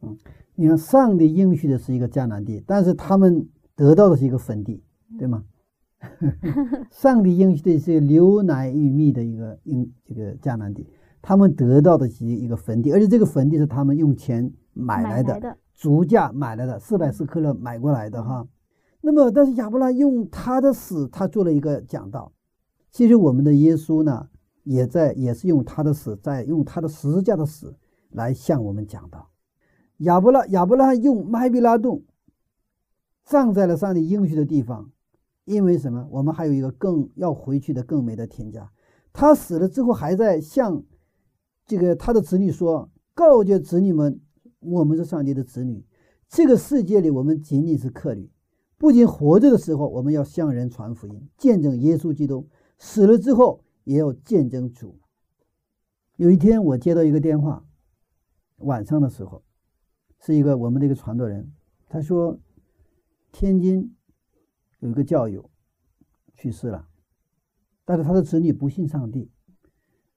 [0.00, 0.16] 嗯，
[0.54, 4.82] 你看，上帝应许的是一个迦南地，但是他们得到的是一个坟地，
[5.18, 5.44] 对吗？
[6.90, 10.86] 上帝应许的是牛奶与蜜的一个应这个迦南地，
[11.20, 18.46] 他们得到的是一个坟地，而且这个坟地是他们用钱买来的，足价买来的，四百四克勒买过来的哈。
[19.02, 22.32] 那么，但是亚伯拉用他的死，他做了一个讲道。
[22.90, 24.28] 其实我们的耶稣呢，
[24.64, 27.76] 也在也是用他的死，在用他的十字架的死
[28.10, 29.30] 来向我们讲道。
[29.98, 32.02] 亚伯拉亚伯拉用麦比拉洞
[33.24, 34.90] 葬在了上帝应许的地方。
[35.44, 36.06] 因为什么？
[36.10, 38.70] 我们还有一个更要回去的更美的天家。
[39.12, 40.84] 他死了之后，还在向
[41.66, 44.20] 这个他的子女说：“告诫子女们，
[44.60, 45.84] 我们是上帝的子女。
[46.28, 48.30] 这个世界里，我们仅仅是客旅。
[48.78, 52.46] 不仅活着的时候，我们要向人传福音，见证耶稣基督；
[52.78, 55.00] 死了之后，也要见证主。”
[56.16, 57.64] 有一天，我接到一个电话，
[58.58, 59.42] 晚上的时候，
[60.20, 61.50] 是一个我们的一个传道人，
[61.88, 62.38] 他说
[63.32, 63.92] ：“天津。”
[64.80, 65.50] 有一个教友
[66.34, 66.88] 去世了，
[67.84, 69.30] 但是他的子女不信上帝，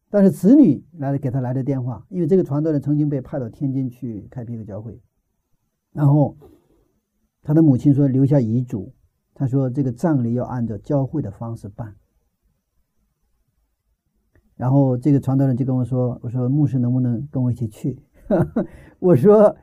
[0.09, 5.01] 但是子女来了给他来的电话，因为这个传道人曾经被派到天津去开辟一个教会，
[5.91, 6.38] 然后
[7.41, 8.93] 他的母亲说留下遗嘱，
[9.34, 11.95] 他说这个葬礼要按照教会的方式办，
[14.55, 18.01] 然后这个传道人就跟我说，我说牧师能不能跟我一起去？
[18.99, 19.55] 我说。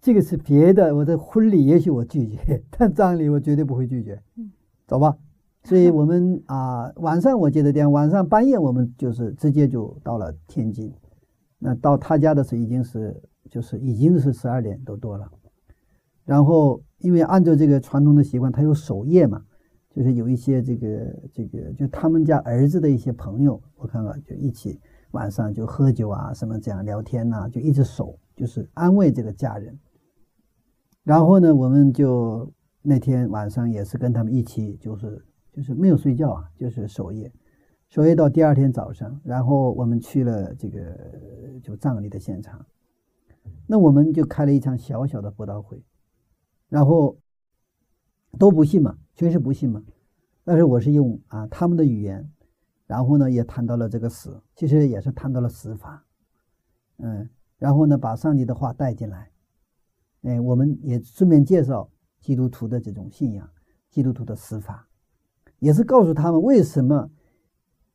[0.00, 4.22] 这个是别的，我的婚礼也许我拒绝， 但葬礼我绝对不会拒绝。
[4.36, 4.50] 嗯，
[4.86, 5.16] 走吧。
[5.64, 10.92] 所以我们啊，晚上我接的电话，晚上半夜我们就是直接就到了天津。
[11.58, 13.20] 那到他家的时候已经是
[13.50, 15.28] 就是已经是十二点都多了。
[16.24, 19.42] 然后因为按照这个传统的习惯，他有守夜嘛，
[19.90, 24.78] 就是有一些这个这个就他们家儿子的一些朋友，我看看就一起
[25.10, 29.76] 晚上就喝酒啊什么这样聊天呐，就一直守，就是安慰这个家人。
[31.08, 32.52] 然后呢，我们就
[32.82, 37.32] 那天晚上也是跟他们一起，就是就是没有睡觉啊，就是守夜，
[37.88, 39.18] 守夜到第二天早上。
[39.24, 40.94] 然后我们去了这个
[41.62, 42.66] 就葬礼的现场，
[43.66, 45.82] 那我们就开了一场小小的布道会，
[46.68, 47.16] 然后
[48.38, 49.82] 都不信嘛，全是不信嘛。
[50.44, 52.30] 但是我是用啊他们的语言，
[52.86, 56.04] 然后呢也谈到了这个死，其实也是谈到了死法，
[56.98, 59.30] 嗯，然后呢把上帝的话带进来，
[60.22, 61.88] 哎，我们也顺便介绍
[62.20, 63.48] 基督徒的这种信仰，
[63.90, 64.88] 基督徒的死法，
[65.58, 67.10] 也是告诉他们为什么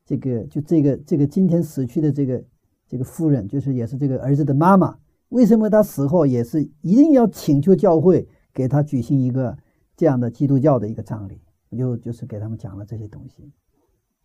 [0.04, 2.44] 这个就这个这个今天死去的这个
[2.88, 4.98] 这个夫人，就是也是这个儿子的妈妈，
[5.28, 9.56] 为什么他死后也是一定要请求教会给他举行一个
[9.96, 11.40] 这样的基督教的一个葬礼。
[11.70, 13.50] 我就就是给他们讲了这些东西，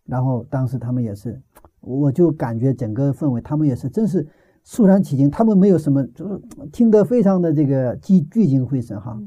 [0.04, 1.42] 然后当时他们也是，
[1.80, 4.24] 我就感觉整个氛围，他们也是真是
[4.62, 6.40] 肃然起敬，他们没有什么，就是
[6.70, 9.20] 听得非常的这个聚聚精会神哈，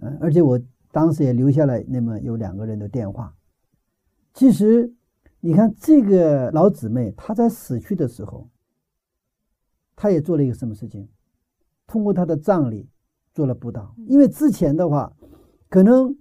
[0.00, 0.60] 嗯，而且我
[0.90, 3.34] 当时也留下了那么有两个人的电话。
[4.34, 4.92] 其实
[5.40, 8.48] 你看这个老姊妹，她在死去的时候，
[9.96, 11.08] 她也做了一个什么事情？
[11.86, 12.88] 通过她的葬礼
[13.32, 15.12] 做了布道，因为之前的话，
[15.68, 16.16] 可能。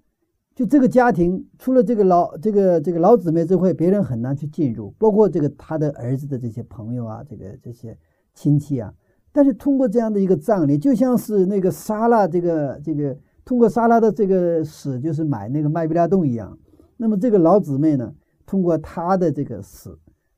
[0.53, 7.97] 就这个家庭，除了这个老这个这个老姊妹之外，别人很难去进入，包括这个他的儿子的这些朋友啊，这个这些
[8.33, 8.93] 亲戚啊。
[9.31, 16.57] 但是通过这样的一个葬礼，就像是那个莎拉这个这个通过莎拉的这个死，就是买那个麦比拉洞一样。
[16.97, 18.13] 那么这个老姊妹呢，
[18.45, 19.97] 通过她的这个死，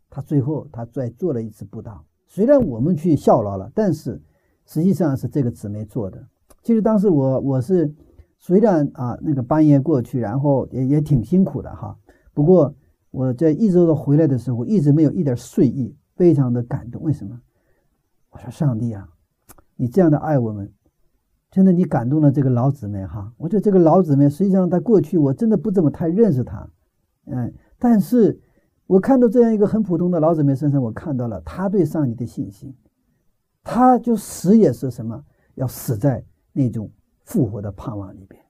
[0.09, 2.05] 她最后她再做了一次布道。
[2.27, 4.21] 虽然我们去效劳了，但是
[4.65, 6.25] 实际上是这个姊妹做的。
[6.61, 7.93] 其实当时我我是。
[8.45, 11.97] 虽然啊，那个半夜过去，然后也也挺辛苦的哈。
[12.33, 12.75] 不过
[13.09, 17.01] 我在一周的回来的时候，一直没有一点睡意，非常的感动。
[17.01, 17.39] 为什么？
[18.33, 19.07] 我说上帝啊，
[19.77, 20.69] 你这样的爱我们，
[21.49, 23.31] 真的你感动了这个老姊妹哈。
[23.37, 26.69] 我觉得这个老姊妹实际上在过去我真的不怎么太认识她，
[27.27, 28.41] 嗯，但是
[28.87, 32.75] 我看到这样一个很普通的老姊妹身上，我看到了她对上帝的信心。
[33.63, 35.23] 她就死也是什么？
[35.55, 36.91] 要死在那种。
[37.25, 38.43] 复活的盼望里边，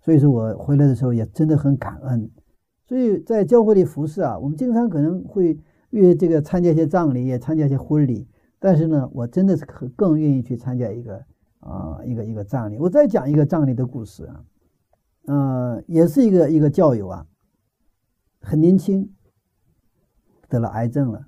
[0.00, 2.30] 所以说我回来的时候也真的很感恩。
[2.86, 5.58] 所以在教会里服侍啊，我们经常可能会
[5.90, 8.28] 约这个参加一些葬礼，也参加一些婚礼。
[8.58, 11.24] 但是呢，我真的是可更愿意去参加一个
[11.60, 12.78] 啊一个一个葬礼。
[12.78, 14.44] 我再讲一个葬礼的故事啊，
[15.26, 17.26] 嗯，也是一个一个教友啊，
[18.40, 19.12] 很年轻，
[20.48, 21.26] 得了癌症了。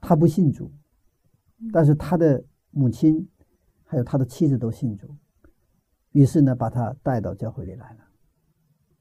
[0.00, 0.70] 他不信主，
[1.72, 3.28] 但是他的母亲。
[3.88, 5.14] 还有他的妻子都信主，
[6.10, 7.98] 于是呢，把他带到教会里来了。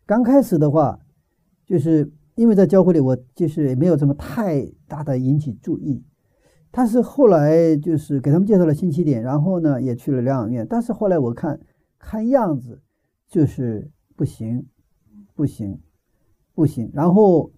[0.06, 1.00] 刚开始的话，
[1.66, 6.06] 就是因为在教会里，我就是也没有什么太大的引起注意。
[6.78, 10.68] 但是后来就是给他们介绍了新起点，然后呢，也去了疗养院。
[10.70, 11.58] 但是后来我看
[11.98, 12.82] 看样子
[13.30, 14.66] 就是不行，
[15.36, 15.80] 不行，
[16.54, 16.92] 不行。
[16.94, 17.50] 然后，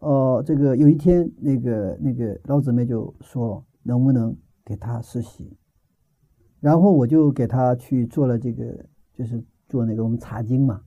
[0.00, 5.56] 呃，这个有一天，那个那个老姊妹就说，能不能给他实习？
[6.60, 8.84] 然后我就给他去做了这个，
[9.14, 10.82] 就是做那个我们查经嘛。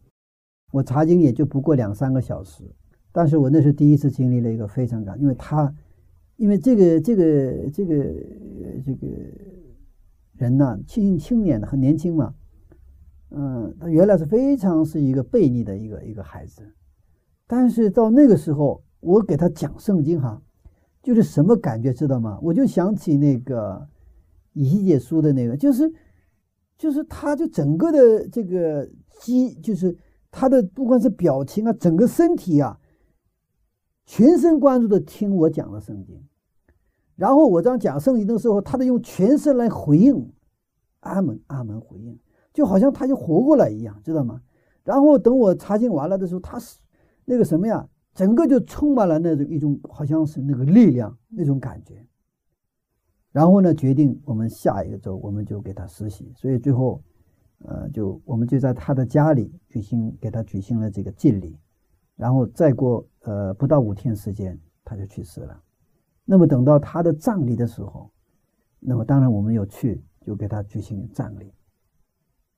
[0.71, 2.63] 我查经也就不过两三个小时，
[3.11, 5.73] 但是我那是第一次经历了一个非常感，因为他，
[6.43, 7.95] 因为这个这个这个
[8.85, 9.07] 这个
[10.33, 12.35] 人呢，青青年的很年轻嘛，
[13.29, 16.61] 嗯，他原来是非常是一个悖逆的一个一个孩子，
[17.47, 20.41] 但是到那个时候，我给他讲圣经哈，
[21.01, 22.37] 就是什么感觉知道吗？
[22.43, 23.87] 我就想起那个。
[24.55, 25.91] 以西结书的那个，就是，
[26.77, 28.87] 就是他，就整个的这个
[29.19, 29.97] 肌，就是
[30.29, 32.79] 他的不管是表情啊，整个身体啊，
[34.05, 36.21] 全神贯注的听我讲的圣经，
[37.15, 40.33] 然后我这样讲圣经的时候，他得用全身来回应，
[41.01, 42.17] 阿门阿门回应，
[42.53, 44.41] 就好像他就活过来一样，知道吗？
[44.83, 46.79] 然后等我查经完了的时候，他是
[47.25, 52.05] 那个什么呀，整个就充满了那种一种好像是那个力量那种感觉。
[53.31, 57.01] 然后呢，决定我们下一个周我们就给他实习，所以最后，
[57.59, 61.57] 呃，就我们就在他的家里举行给他举行了这个敬礼，
[62.15, 65.59] 然后再过呃不到五天时间他就去世了。
[66.25, 68.11] 那么等到他的葬礼的时候，
[68.79, 71.51] 那么当然我们有去就给他举行葬礼。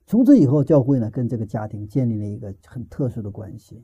[0.06, 3.84] 从此以后，教会呢跟这个家庭建立了一个很特殊的关系。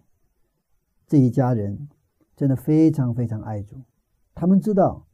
[1.08, 1.90] 这一家人
[2.36, 3.82] 真的非常非常爱主，
[4.34, 5.08] 他们知道。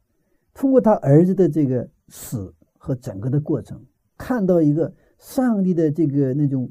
[0.54, 3.80] 通过他儿子的这个死和整个的过程，
[4.16, 6.68] 看到一个上帝的这个那种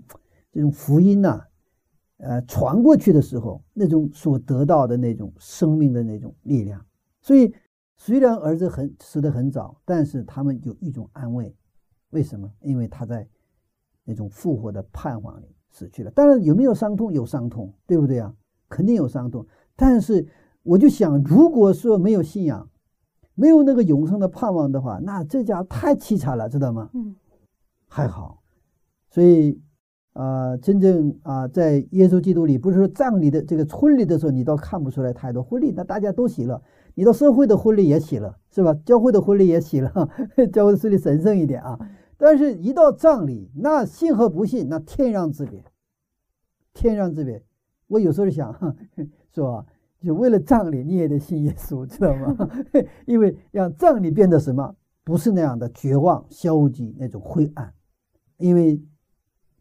[0.52, 1.42] 这种福音呐，
[2.18, 6.86] 呃，传过去的时候，那种所得到的那种生命的那种力量。
[7.22, 7.54] 所以，
[7.98, 11.54] 虽然儿子很死得很早，但是他们有一种安慰。
[12.12, 12.50] 为什么？
[12.62, 13.28] 因为他在
[14.06, 16.12] 那种复活的盼望里死去了。
[16.12, 17.12] 当然，有没有伤痛？
[17.12, 18.34] 有伤痛，对不对啊？
[18.70, 19.46] 肯定有伤痛。
[19.76, 20.26] 但是，
[20.64, 22.70] 我就想，如果说没有信仰，
[23.36, 26.90] 没有那个永生的盼望的话，那这家太凄惨了，知道吗？
[26.94, 27.16] 嗯，
[27.88, 28.42] 还好，
[29.10, 29.60] 所以
[30.14, 36.62] 啊，真正啊，在耶稣基督里，不是说葬礼的这个婚礼的时候，你倒看不出来太多婚礼，那大家都喜乐。
[36.98, 38.74] 你到社会的婚礼也喜乐，是吧？
[38.84, 39.88] 教会的婚礼也喜乐，
[40.52, 41.78] 教会的婚礼神圣一点啊。
[42.18, 45.64] 但是，一到葬礼，那信和不信，那天壤之别，
[46.74, 47.44] 天壤之别。
[47.86, 48.52] 我有时候想
[49.32, 49.64] 说，
[50.02, 52.36] 就为了葬礼，你也得信耶稣，知道吗？
[53.06, 57.72] 因为让葬礼变得什么，不是那样的绝望、消极那种灰暗，
[58.38, 58.82] 因为。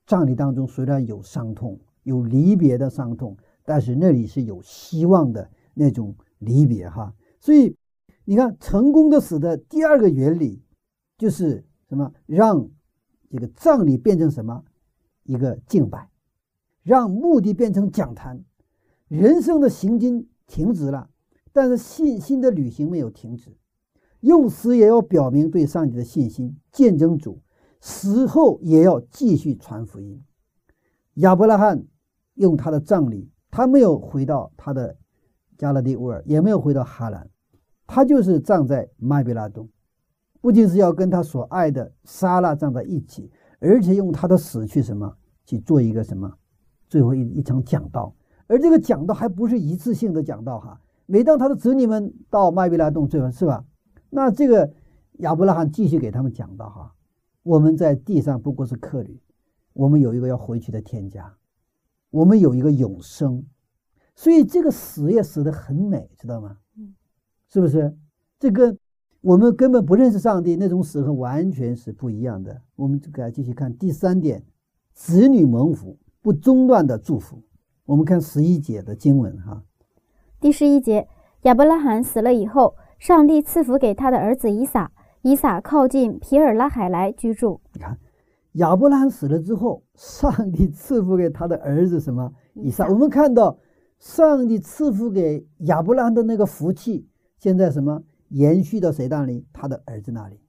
[0.07, 7.13] 葬礼当中虽然有伤痛，有离别的伤痛，但是那里是有希望的那种离别哈。
[7.47, 7.77] 所以
[8.25, 10.65] 你看，成功的死的第二个原理
[11.17, 12.13] 就是什么？
[12.27, 12.69] 让
[13.31, 14.65] 这个葬礼变成什么？
[15.23, 16.11] 一个敬拜，
[16.83, 18.45] 让墓地变成讲坛。
[19.07, 21.09] 人生的行进停止了，
[21.53, 23.57] 但是信心的旅行没有停止。
[24.23, 27.41] 用死也要表明对上帝的信心，见证主。
[27.81, 30.21] 死后也要继续传福音。
[31.15, 31.87] 亚伯拉罕
[32.35, 34.97] 用他的葬礼，他没有回到他的
[35.57, 37.31] 加勒底乌尔，也没有回到哈兰，
[37.87, 39.69] 他就是葬在麦比拉洞。
[40.41, 46.33] 不仅是要跟他所爱的莎拉葬在一起，而且用他的死去什么去做一个什么
[46.89, 48.15] 最后一一场讲道。
[48.47, 53.65] 而这个讲道还不是一次性的讲道哈，每当他的子女们到麦比拉洞最后是吧？
[54.09, 54.73] 那这个
[55.15, 56.95] 亚伯拉罕继续给他们讲道哈。
[57.43, 59.21] 我们在地上不过是客旅，
[59.73, 61.35] 我们有一个要回去的天家，
[62.11, 63.45] 我们有一个永生，
[64.15, 66.59] 所以这个死也死得很美，知道吗？
[67.47, 67.97] 嗯，是不是？
[68.39, 68.79] 这跟
[69.21, 72.61] 我们根本不认识上帝那种死和完全是不一样的。
[72.75, 74.45] 我们给继续看第三点，
[74.93, 77.43] 子女蒙福不中断的祝福。
[77.85, 79.63] 我们看十一节的经文哈，
[80.41, 81.09] 第十一节，
[81.43, 84.91] 亚伯拉罕死了以后，上帝赐福给他的儿子以撒。
[85.23, 87.61] 以撒靠近皮尔拉海来居住。
[87.73, 87.99] 你看，
[88.53, 92.33] 亚伯拉罕死了之后，上帝赐福给他的儿子什么？
[92.55, 92.87] 以撒。
[92.89, 93.59] 我们看到
[93.99, 97.09] 上帝赐福给亚伯拉罕的那个福气，
[97.39, 99.47] 现在什么延续到谁那里？
[99.53, 100.41] 他的儿子那里。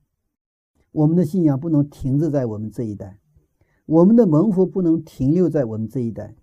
[0.91, 3.19] 我们的信仰不能停滞在我们这一代，
[3.85, 6.33] 我们的蒙福不能停留在我们这一代。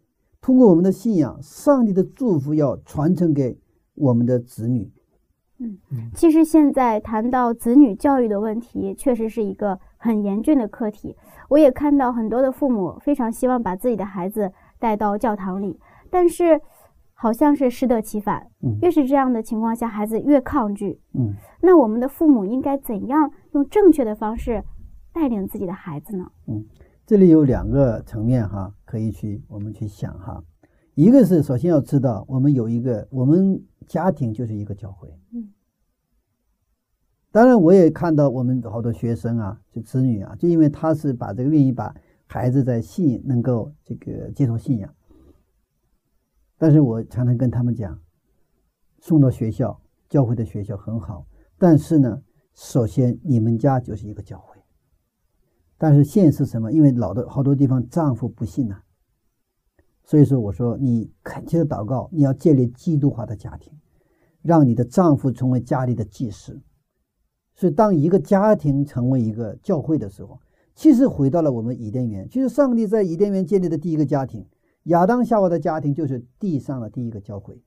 [0.41, 3.59] 通过我们的信仰，上帝的祝福要传承给
[3.95, 4.93] 我们的子女。
[5.59, 5.79] 嗯，
[6.15, 11.17] 其实现在谈到子女教育的问题，确实是一个很严峻的课题。
[11.49, 15.81] 我也看到很多的父母非常希望把自己的孩子带到教堂里，
[16.11, 16.61] 但是
[17.25, 18.47] 好像是适得其反。
[18.62, 21.01] 嗯，越是这样的情况下，孩子越抗拒。
[21.14, 24.62] 嗯，那我们的父母应该怎样用正确的方式
[25.11, 26.27] 带领自己的孩子呢？
[26.49, 26.62] 嗯，
[27.07, 30.45] 这里有两个层面哈，可以去我们去想哈。
[30.95, 33.64] 一个是首先要知道，我们有一个我们。
[33.87, 35.53] 家庭就是一个教会，嗯，
[37.31, 41.95] 当然我也看到我们好多学生啊，就子女啊，就因为他是把这个愿意把
[42.27, 44.91] 孩子在信能够这个接受信仰，
[46.57, 47.99] 但是我常常跟他们讲，
[49.01, 51.27] 送到学校教会的学校很好，
[51.59, 52.23] 但是呢，
[52.55, 54.59] 首先你们家就是一个教会，
[55.77, 56.73] 但是现实什么？
[56.73, 58.81] 因为老的好多地方丈夫不信呐。
[60.07, 63.73] 所以说，我说你恳切的祷告，你要建立基督化的家庭，
[64.43, 66.61] 让你的丈夫成为家里的祭司。
[67.55, 70.39] 所以，当一个家庭成为一个教会的时候，
[70.75, 72.29] 其实回到了我们伊甸园。
[72.29, 74.45] 其实，上帝在伊甸园建立的第一个家庭，
[74.85, 77.62] 亚当夏娃的家庭就是地上的第一个教会。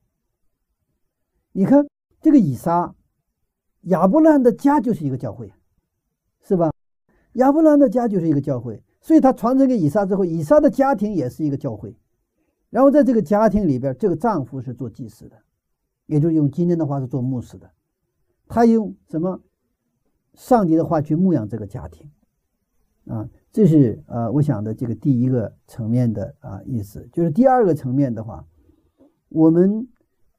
[1.52, 1.86] 你看
[2.20, 2.94] 这个以撒，
[3.82, 5.52] 亚伯兰的家就是一个教会，
[6.42, 6.72] 是吧？
[7.32, 11.96] 亚伯兰的家就是一个教会，所以他传承给以撒之后，以撒的家庭也是一个教会。
[12.70, 15.36] 然后在这个家庭里边，这个丈夫是做祭司的，
[16.06, 17.70] 也就是用今天的话是做牧师的。
[18.46, 19.40] 他用什么
[20.34, 22.10] 上帝的话去牧养这个家庭
[23.08, 23.28] 啊？
[23.50, 27.08] 这是呃，我想的这个第一个层面的啊意思。
[27.12, 28.46] 就是第二个层面的话，
[29.30, 29.88] 我们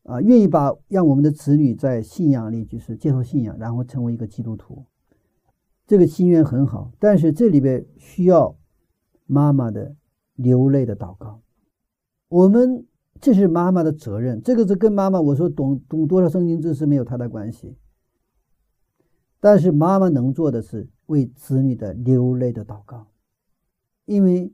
[0.03, 4.85] 啊愿意把让我们的子女在信仰里就是接受信仰，然后成为一个基督徒，
[5.85, 6.91] 这个心愿很好。
[6.99, 8.55] 但是这里边需要
[9.25, 9.95] 妈妈的
[10.35, 11.41] 流泪的祷告。
[12.29, 12.85] 我们
[13.19, 17.75] 这是妈妈的责任，这个是跟妈妈我说懂懂多少圣经知识没有太大关系。
[19.39, 23.07] 但是妈妈能做的是为子女的流泪的祷告，
[24.05, 24.51] 因为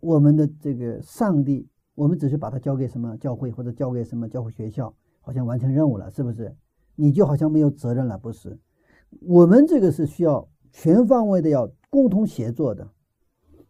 [0.00, 6.54] 我们的这个上帝，我们只是把它交给什么教会或者交给什么教会学校，好像完成任务了，是不是？
[6.94, 8.58] 你就好像没有责任了，不是？
[9.20, 12.88] 我们这个是需要全方位的要共同协作的，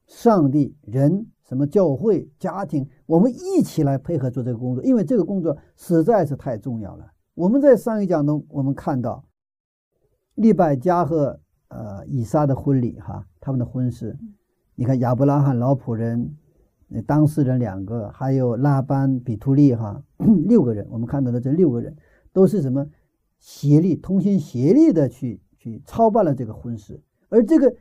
[0.06, 1.26] 上帝人。
[1.44, 7.12] 什么教会、家庭，我们一起来配合做这个工作，因为这个工作实在是太重要了。
[7.34, 9.22] 我们在上一讲中，我们看到
[10.34, 14.18] 利百加和呃以撒的婚礼，哈，他们的婚事，
[14.74, 16.36] 你看亚伯拉罕老仆人
[16.88, 20.02] 那当事人两个，还有拉班、比图利哈，
[20.46, 21.96] 六个人，我们看到的这六个人
[22.32, 22.86] 都是什么
[23.38, 27.74] 协力、同心协力的去去操办了这个婚事，而这个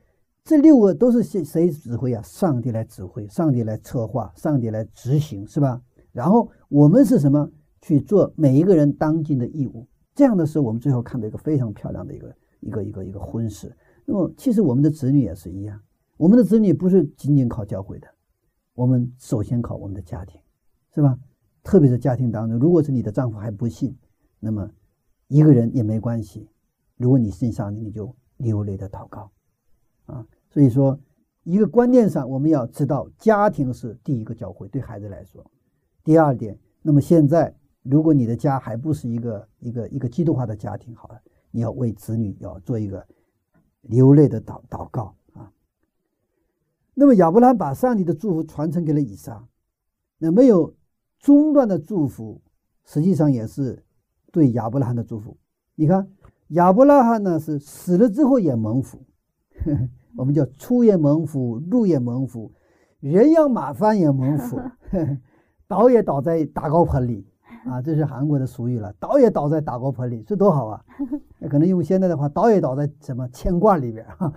[0.44, 2.22] 这六个都是谁谁指挥啊？
[2.24, 5.82] 上帝来指挥，上帝来策划，上帝来执行，是吧？
[6.12, 7.50] 然后我们是什么？
[7.84, 9.88] 去做每一个人当尽的义务。
[10.14, 12.28] 这样的时候，我们最后看到一个非常漂亮的一个
[12.62, 13.76] 一个一个一个婚事。
[14.06, 15.80] 那么，其实我们的子女也是一样，
[16.18, 18.08] 我们的子女不是仅仅靠教会的。
[18.74, 20.40] 我们首先靠我们的家庭，
[20.96, 21.20] 是吧？
[21.64, 23.96] 特别是家庭当中，如果是你的丈夫还不信，
[24.40, 24.68] 那么
[25.28, 26.50] 一个人也没关系。
[26.98, 29.30] 如果你信上帝，你就流泪的祷告
[30.06, 30.26] 啊。
[30.50, 31.00] 所以说，
[31.44, 35.46] 一个观念上，我们要知道家庭是第一个教会，对孩子来说。
[36.04, 37.54] 第二点，那么现在，
[37.84, 43.06] 如果你的家还不是一个一个一个基督化的家庭，好了，你要为子女要做一个
[43.82, 45.52] 流泪的祷祷告啊。
[46.94, 49.46] 那么亚伯拉罕把上帝的祝福传承给了以撒，
[50.18, 50.74] 那没有
[51.20, 52.42] 中断的祝福，
[52.86, 53.84] 实际上也是
[54.32, 55.38] 对亚伯拉罕的祝福。
[55.76, 56.10] 你看
[56.50, 59.04] 亚伯拉罕呢是死了之后也蒙福，
[60.18, 62.52] 我们叫出也蒙福，入也蒙福，
[63.00, 64.60] 人仰马翻也蒙福，
[65.68, 67.26] 倒也倒在大高盆里
[67.66, 70.84] 啊，这是韩国的俗语了，倒也倒在打锅盆里，这多好啊！
[71.50, 74.34] 可能用现在的话，倒也倒在什么牵挂里边哈。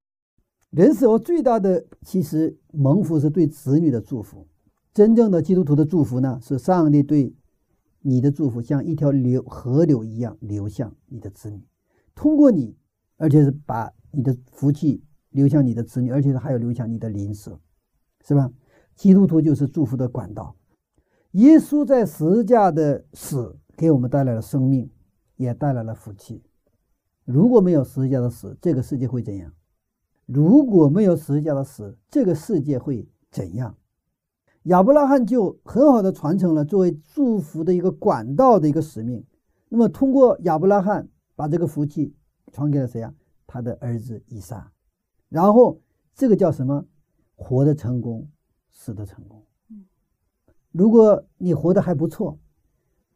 [0.70, 4.46] 人死后最大的其实蒙福是对子女的祝福，
[4.92, 7.34] 真正的基督徒的祝福呢，是上帝对
[8.00, 11.62] 你的祝福像一条流河流一样流向你的子女，
[12.14, 12.76] 通过你，
[13.16, 17.58] 而且是把你的福气流向你的子女，而且是还有流向你的邻舍，
[18.24, 18.50] 是吧？
[18.94, 20.54] 基督徒就是祝福的管道。
[21.32, 24.90] 耶稣在十字架的死给我们带来了生命，
[25.36, 26.42] 也带来了福气。
[27.24, 29.52] 如果没有十字架的死，这个世界会怎样？
[30.24, 33.76] 如果没有十字架的死，这个世界会怎样？
[34.64, 39.24] 亚伯拉罕就很好的传承了作为祝福的一个管道的一个使命。
[39.68, 42.14] 那么，通过亚伯拉罕把这个福气
[42.52, 43.14] 传给了谁啊？
[43.46, 44.72] 他的儿子以撒。
[45.28, 45.80] 然后，
[46.14, 46.86] 这个叫什么？
[47.36, 48.28] 活的成功，
[48.70, 49.42] 死的成功。
[50.72, 52.38] 如果你活得还不错，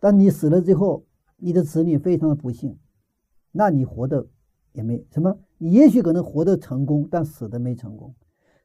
[0.01, 1.05] 但你死了之后，
[1.37, 2.79] 你的子女非常的不幸，
[3.53, 4.27] 那你活的
[4.73, 5.39] 也没什么。
[5.59, 8.15] 你也许可能活得成功，但死的没成功。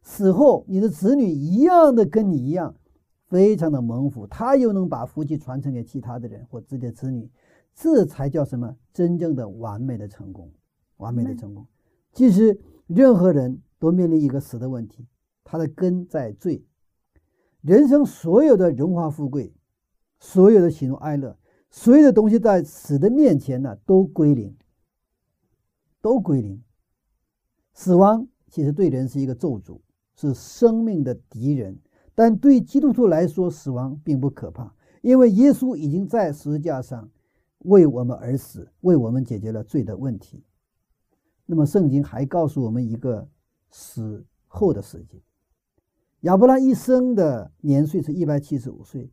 [0.02, 2.76] 死后，你的子女一样的跟你一样，
[3.28, 7.30] 非常的蒙福，他又能把福气传承给其他的人或自己的子女，
[7.76, 10.50] 这才叫什么真正的完美的成功，
[10.96, 11.68] 完美的成功。
[12.14, 12.58] 其实
[12.88, 15.06] 任何人都面临一个死的问题，
[15.44, 16.64] 他的根在罪。
[17.68, 19.53] 人生所有的荣华富贵，
[20.22, 21.38] 所有的喜怒哀乐，
[21.70, 24.55] 所有的东西在死的面前呢，都归零，
[26.01, 26.63] 都归零。
[27.74, 29.82] 死亡其实对人是一个咒诅，
[30.15, 31.78] 是生命的敌人。
[32.15, 37.09] 但对基督徒来说，死亡并不可怕，因为耶稣已经在十字架上
[37.65, 40.41] 为我们而死，为我们解决了罪的问题。
[41.45, 43.28] 那么，圣经还告诉我们一个
[43.72, 45.22] 死后的世界。
[46.22, 49.11] 亚伯拉一生的年岁是一百七十五岁，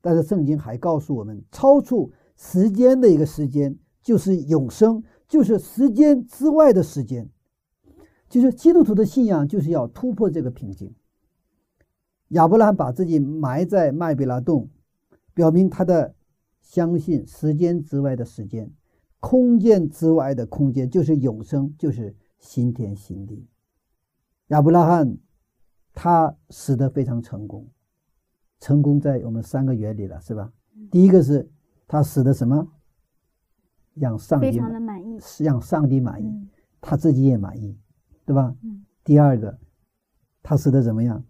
[0.00, 7.28] 但是圣经还告诉我们，超出时间的一个时间就是永生，就是时间之外的时间。
[8.28, 10.92] 就是基督徒的信仰就是要突破这个瓶颈。
[12.30, 14.68] 亚伯拉罕把自己埋在麦比拉洞，
[15.32, 16.16] 表明他的
[16.60, 18.72] 相信时间之外的时间，
[19.20, 23.46] 空间之外的空间就是永生，就是新天新地。
[24.48, 25.16] 亚伯拉罕
[25.96, 27.66] 他死的非常成功，
[28.60, 30.52] 成功在我们三个原理了，是吧？
[30.90, 31.50] 第一个是
[31.88, 32.68] 他死的什么？
[33.94, 36.48] 让上帝满意，是让上帝满意，
[36.82, 37.76] 他自己也满意。
[38.26, 38.54] 对吧？
[39.04, 39.58] 第二个，
[40.42, 41.24] 他死的怎么样？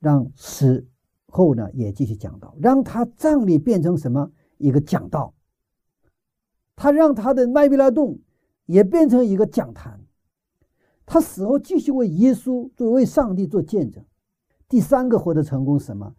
[0.00, 0.88] 让死
[1.28, 5.32] 后呢也继续讲道，让他葬礼变成什么一个讲道？
[6.74, 8.18] 他让他的麦比拉洞
[8.66, 10.00] 也变成一个讲坛。
[11.08, 14.04] 他死后继续为耶稣作为上帝做见证。
[14.68, 16.14] 第三个获得成功是什么？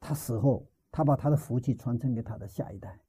[0.00, 3.00] 他死后他把他的福气传承给他的下一代，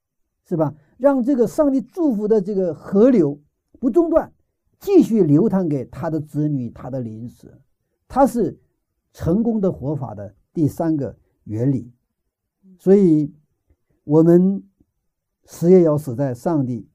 [0.46, 0.74] 是吧？
[0.98, 3.40] 让这个上帝祝福的这个河流
[3.80, 4.32] 不中断。
[4.80, 7.60] 继续流淌给他的子女、他的邻舍，
[8.08, 8.60] 他是
[9.12, 11.92] 成功的活法的第三个原理。
[12.78, 13.34] 所以，
[14.04, 14.64] 我们
[15.46, 16.88] 死也要死在上帝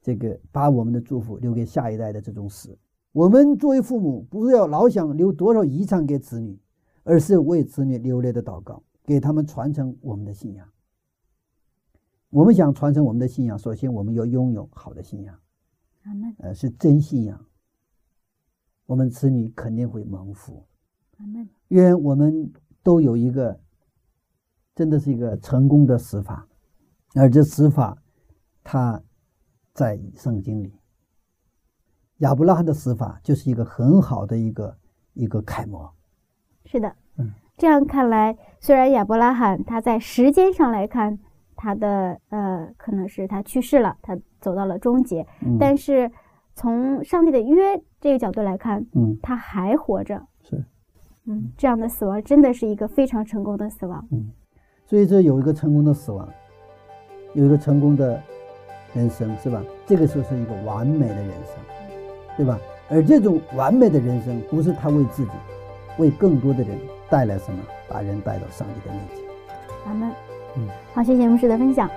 [0.00, 2.78] 这个把我们的祝福留给下一代的这种死。
[3.12, 6.58] 我们作为父母，不是要老想留多少遗产给子女，
[7.04, 10.66] 而是为子女流泪的祷告，给他们传承我们的信仰。
[12.30, 15.38] 我们想传承我们的信仰，首先我们要拥有好的信仰。
[16.38, 17.46] 呃，是真信仰，
[18.86, 20.64] 我们子女肯定会蒙福。
[21.68, 22.50] 愿我们
[22.82, 23.60] 都有一个，
[24.74, 26.48] 真的是一个成功的死法，
[27.14, 27.96] 而这死法，
[28.64, 29.00] 它
[29.74, 30.72] 在圣经里，
[32.22, 34.76] 亚伯拉罕的死法就是一个很好的一个
[35.14, 35.92] 一个楷模。
[36.64, 41.18] 是的，嗯，这样看来，虽然亚伯拉罕他在时间上来看，
[41.56, 46.10] 他的呃可能是他去世了，他走到了终结，嗯，但是
[46.54, 50.22] 从上帝的约这个角度来看，嗯他还活着。
[50.42, 50.64] 是，
[51.24, 54.06] 嗯，这样的死亡真的是一个非常成功的死亡。
[54.12, 54.30] 嗯，
[54.86, 56.28] 所以这有一个成功的死亡，
[57.34, 58.22] 有一个成功的
[58.94, 59.60] 人生，是吧？
[59.86, 61.56] 这个就是一个完美的人生，
[62.42, 62.58] 对吧？
[62.90, 65.30] 而这种完美的人生，不是他为自己，
[65.98, 66.76] 为更多的人
[67.08, 69.24] 带来什么，把人带到上帝的面前。
[69.86, 70.10] 阿门。
[70.56, 71.88] 嗯，好，谢谢牧师的分享。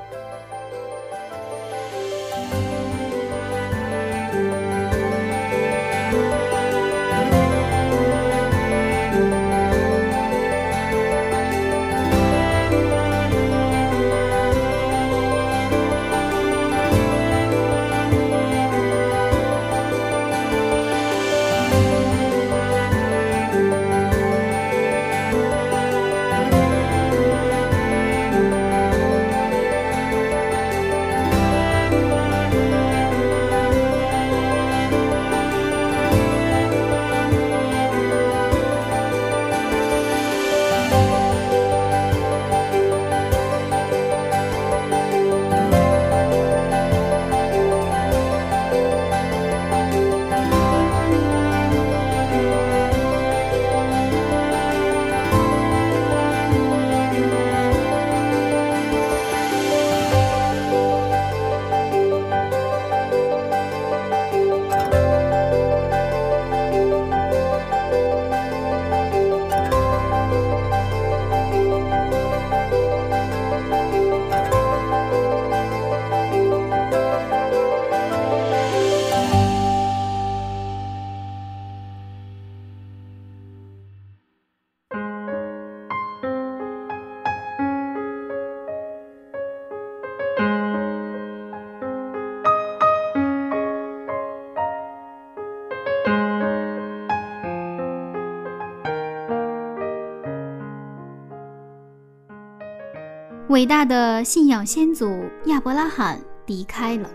[103.56, 107.10] 伟大的信仰先祖亚伯拉罕离开了，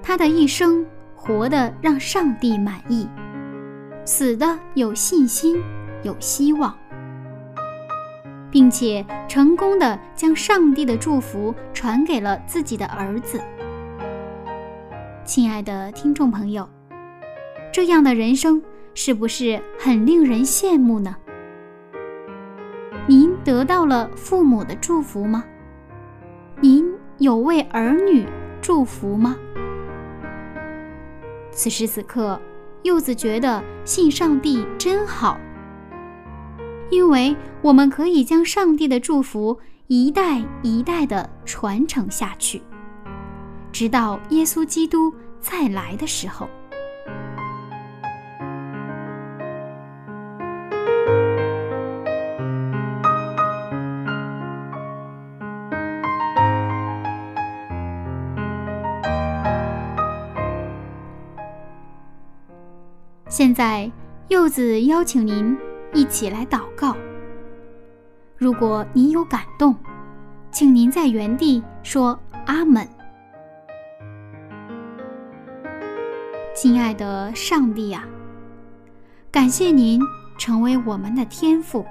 [0.00, 3.08] 他的一生活得让上帝满意，
[4.04, 5.60] 死的有信心、
[6.04, 6.72] 有希望，
[8.52, 13.40] 并且成功的将上帝的祝福传给了自己的儿子。
[15.24, 16.68] 亲爱的听众朋友，
[17.72, 18.62] 这样的人生
[18.94, 21.16] 是不是很令人羡慕呢？
[23.46, 25.44] 得到了父母的祝福吗？
[26.60, 26.84] 您
[27.18, 28.26] 有为儿女
[28.60, 29.36] 祝福吗？
[31.52, 32.40] 此时此刻，
[32.82, 35.38] 柚子觉得信上帝真好，
[36.90, 42.60] 因为我们可以将上帝的祝福一代一代的传承下去，
[43.70, 46.48] 直到耶稣基督再来的时候。
[63.36, 63.92] 现在，
[64.28, 65.54] 柚子邀请您
[65.92, 66.96] 一起来祷告。
[68.34, 69.76] 如果您有感动，
[70.50, 72.18] 请您在原地说
[72.48, 72.88] “阿门”。
[76.56, 78.08] 亲爱的上帝呀，
[79.30, 80.00] 感谢您
[80.38, 81.84] 成为我们的天父。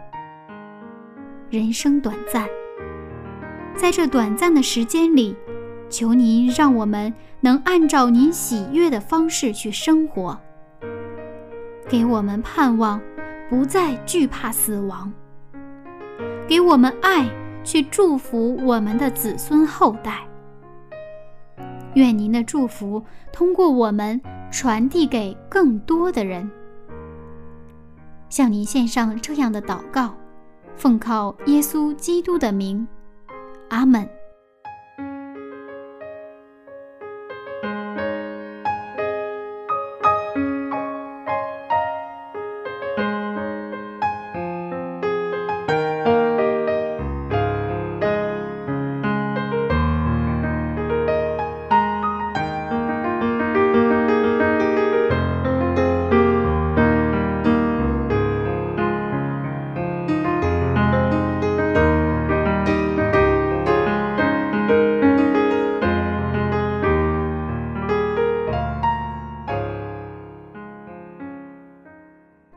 [1.51, 2.47] 人生短暂，
[3.75, 5.35] 在这短暂的时间里，
[5.91, 10.35] 求您让我们能按照您喜悦的方式去生活。
[11.87, 12.99] 给我们盼望，
[13.49, 15.11] 不再惧怕死亡；
[16.47, 17.29] 给我们爱，
[17.63, 20.27] 去祝福我们的子孙后代。
[21.93, 24.19] 愿您的祝福通过我们
[24.51, 26.49] 传递给更多的人。
[28.29, 30.13] 向您献上这样的祷告，
[30.75, 32.85] 奉靠耶稣基督的名，
[33.69, 34.09] 阿门。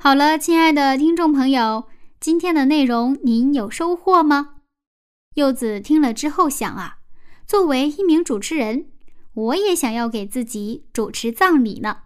[0.09, 1.85] 好了，亲爱的听众朋友，
[2.19, 4.55] 今天的内容您有收获吗？
[5.35, 7.01] 柚子听了之后想啊，
[7.47, 8.87] 作为一名主持人，
[9.35, 12.05] 我也想要给自己主持葬礼呢。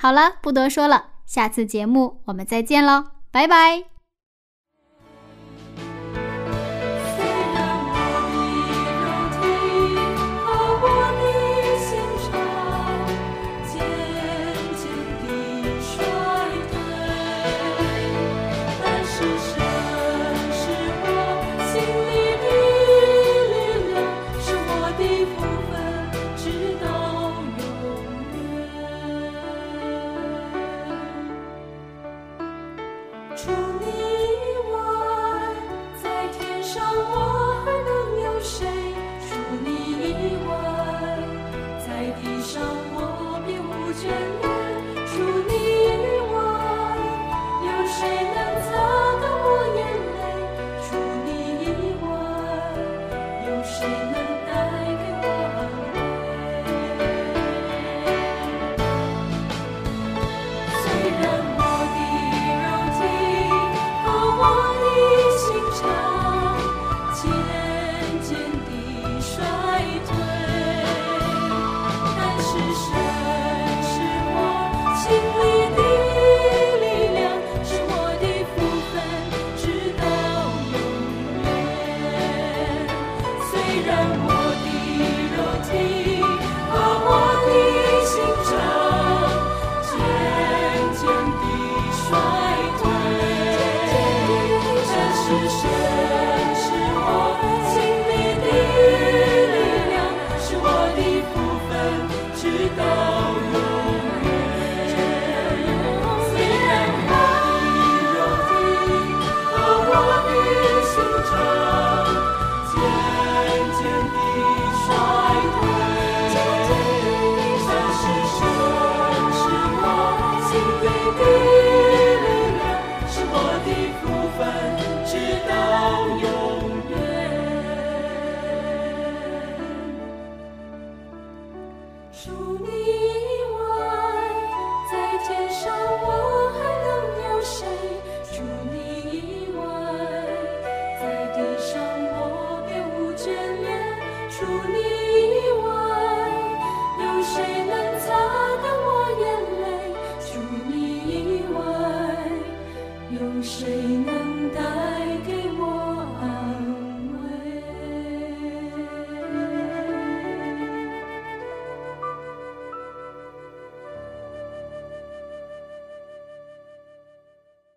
[0.00, 3.93] 好了，不多说了，下次节目我们再见喽，拜拜。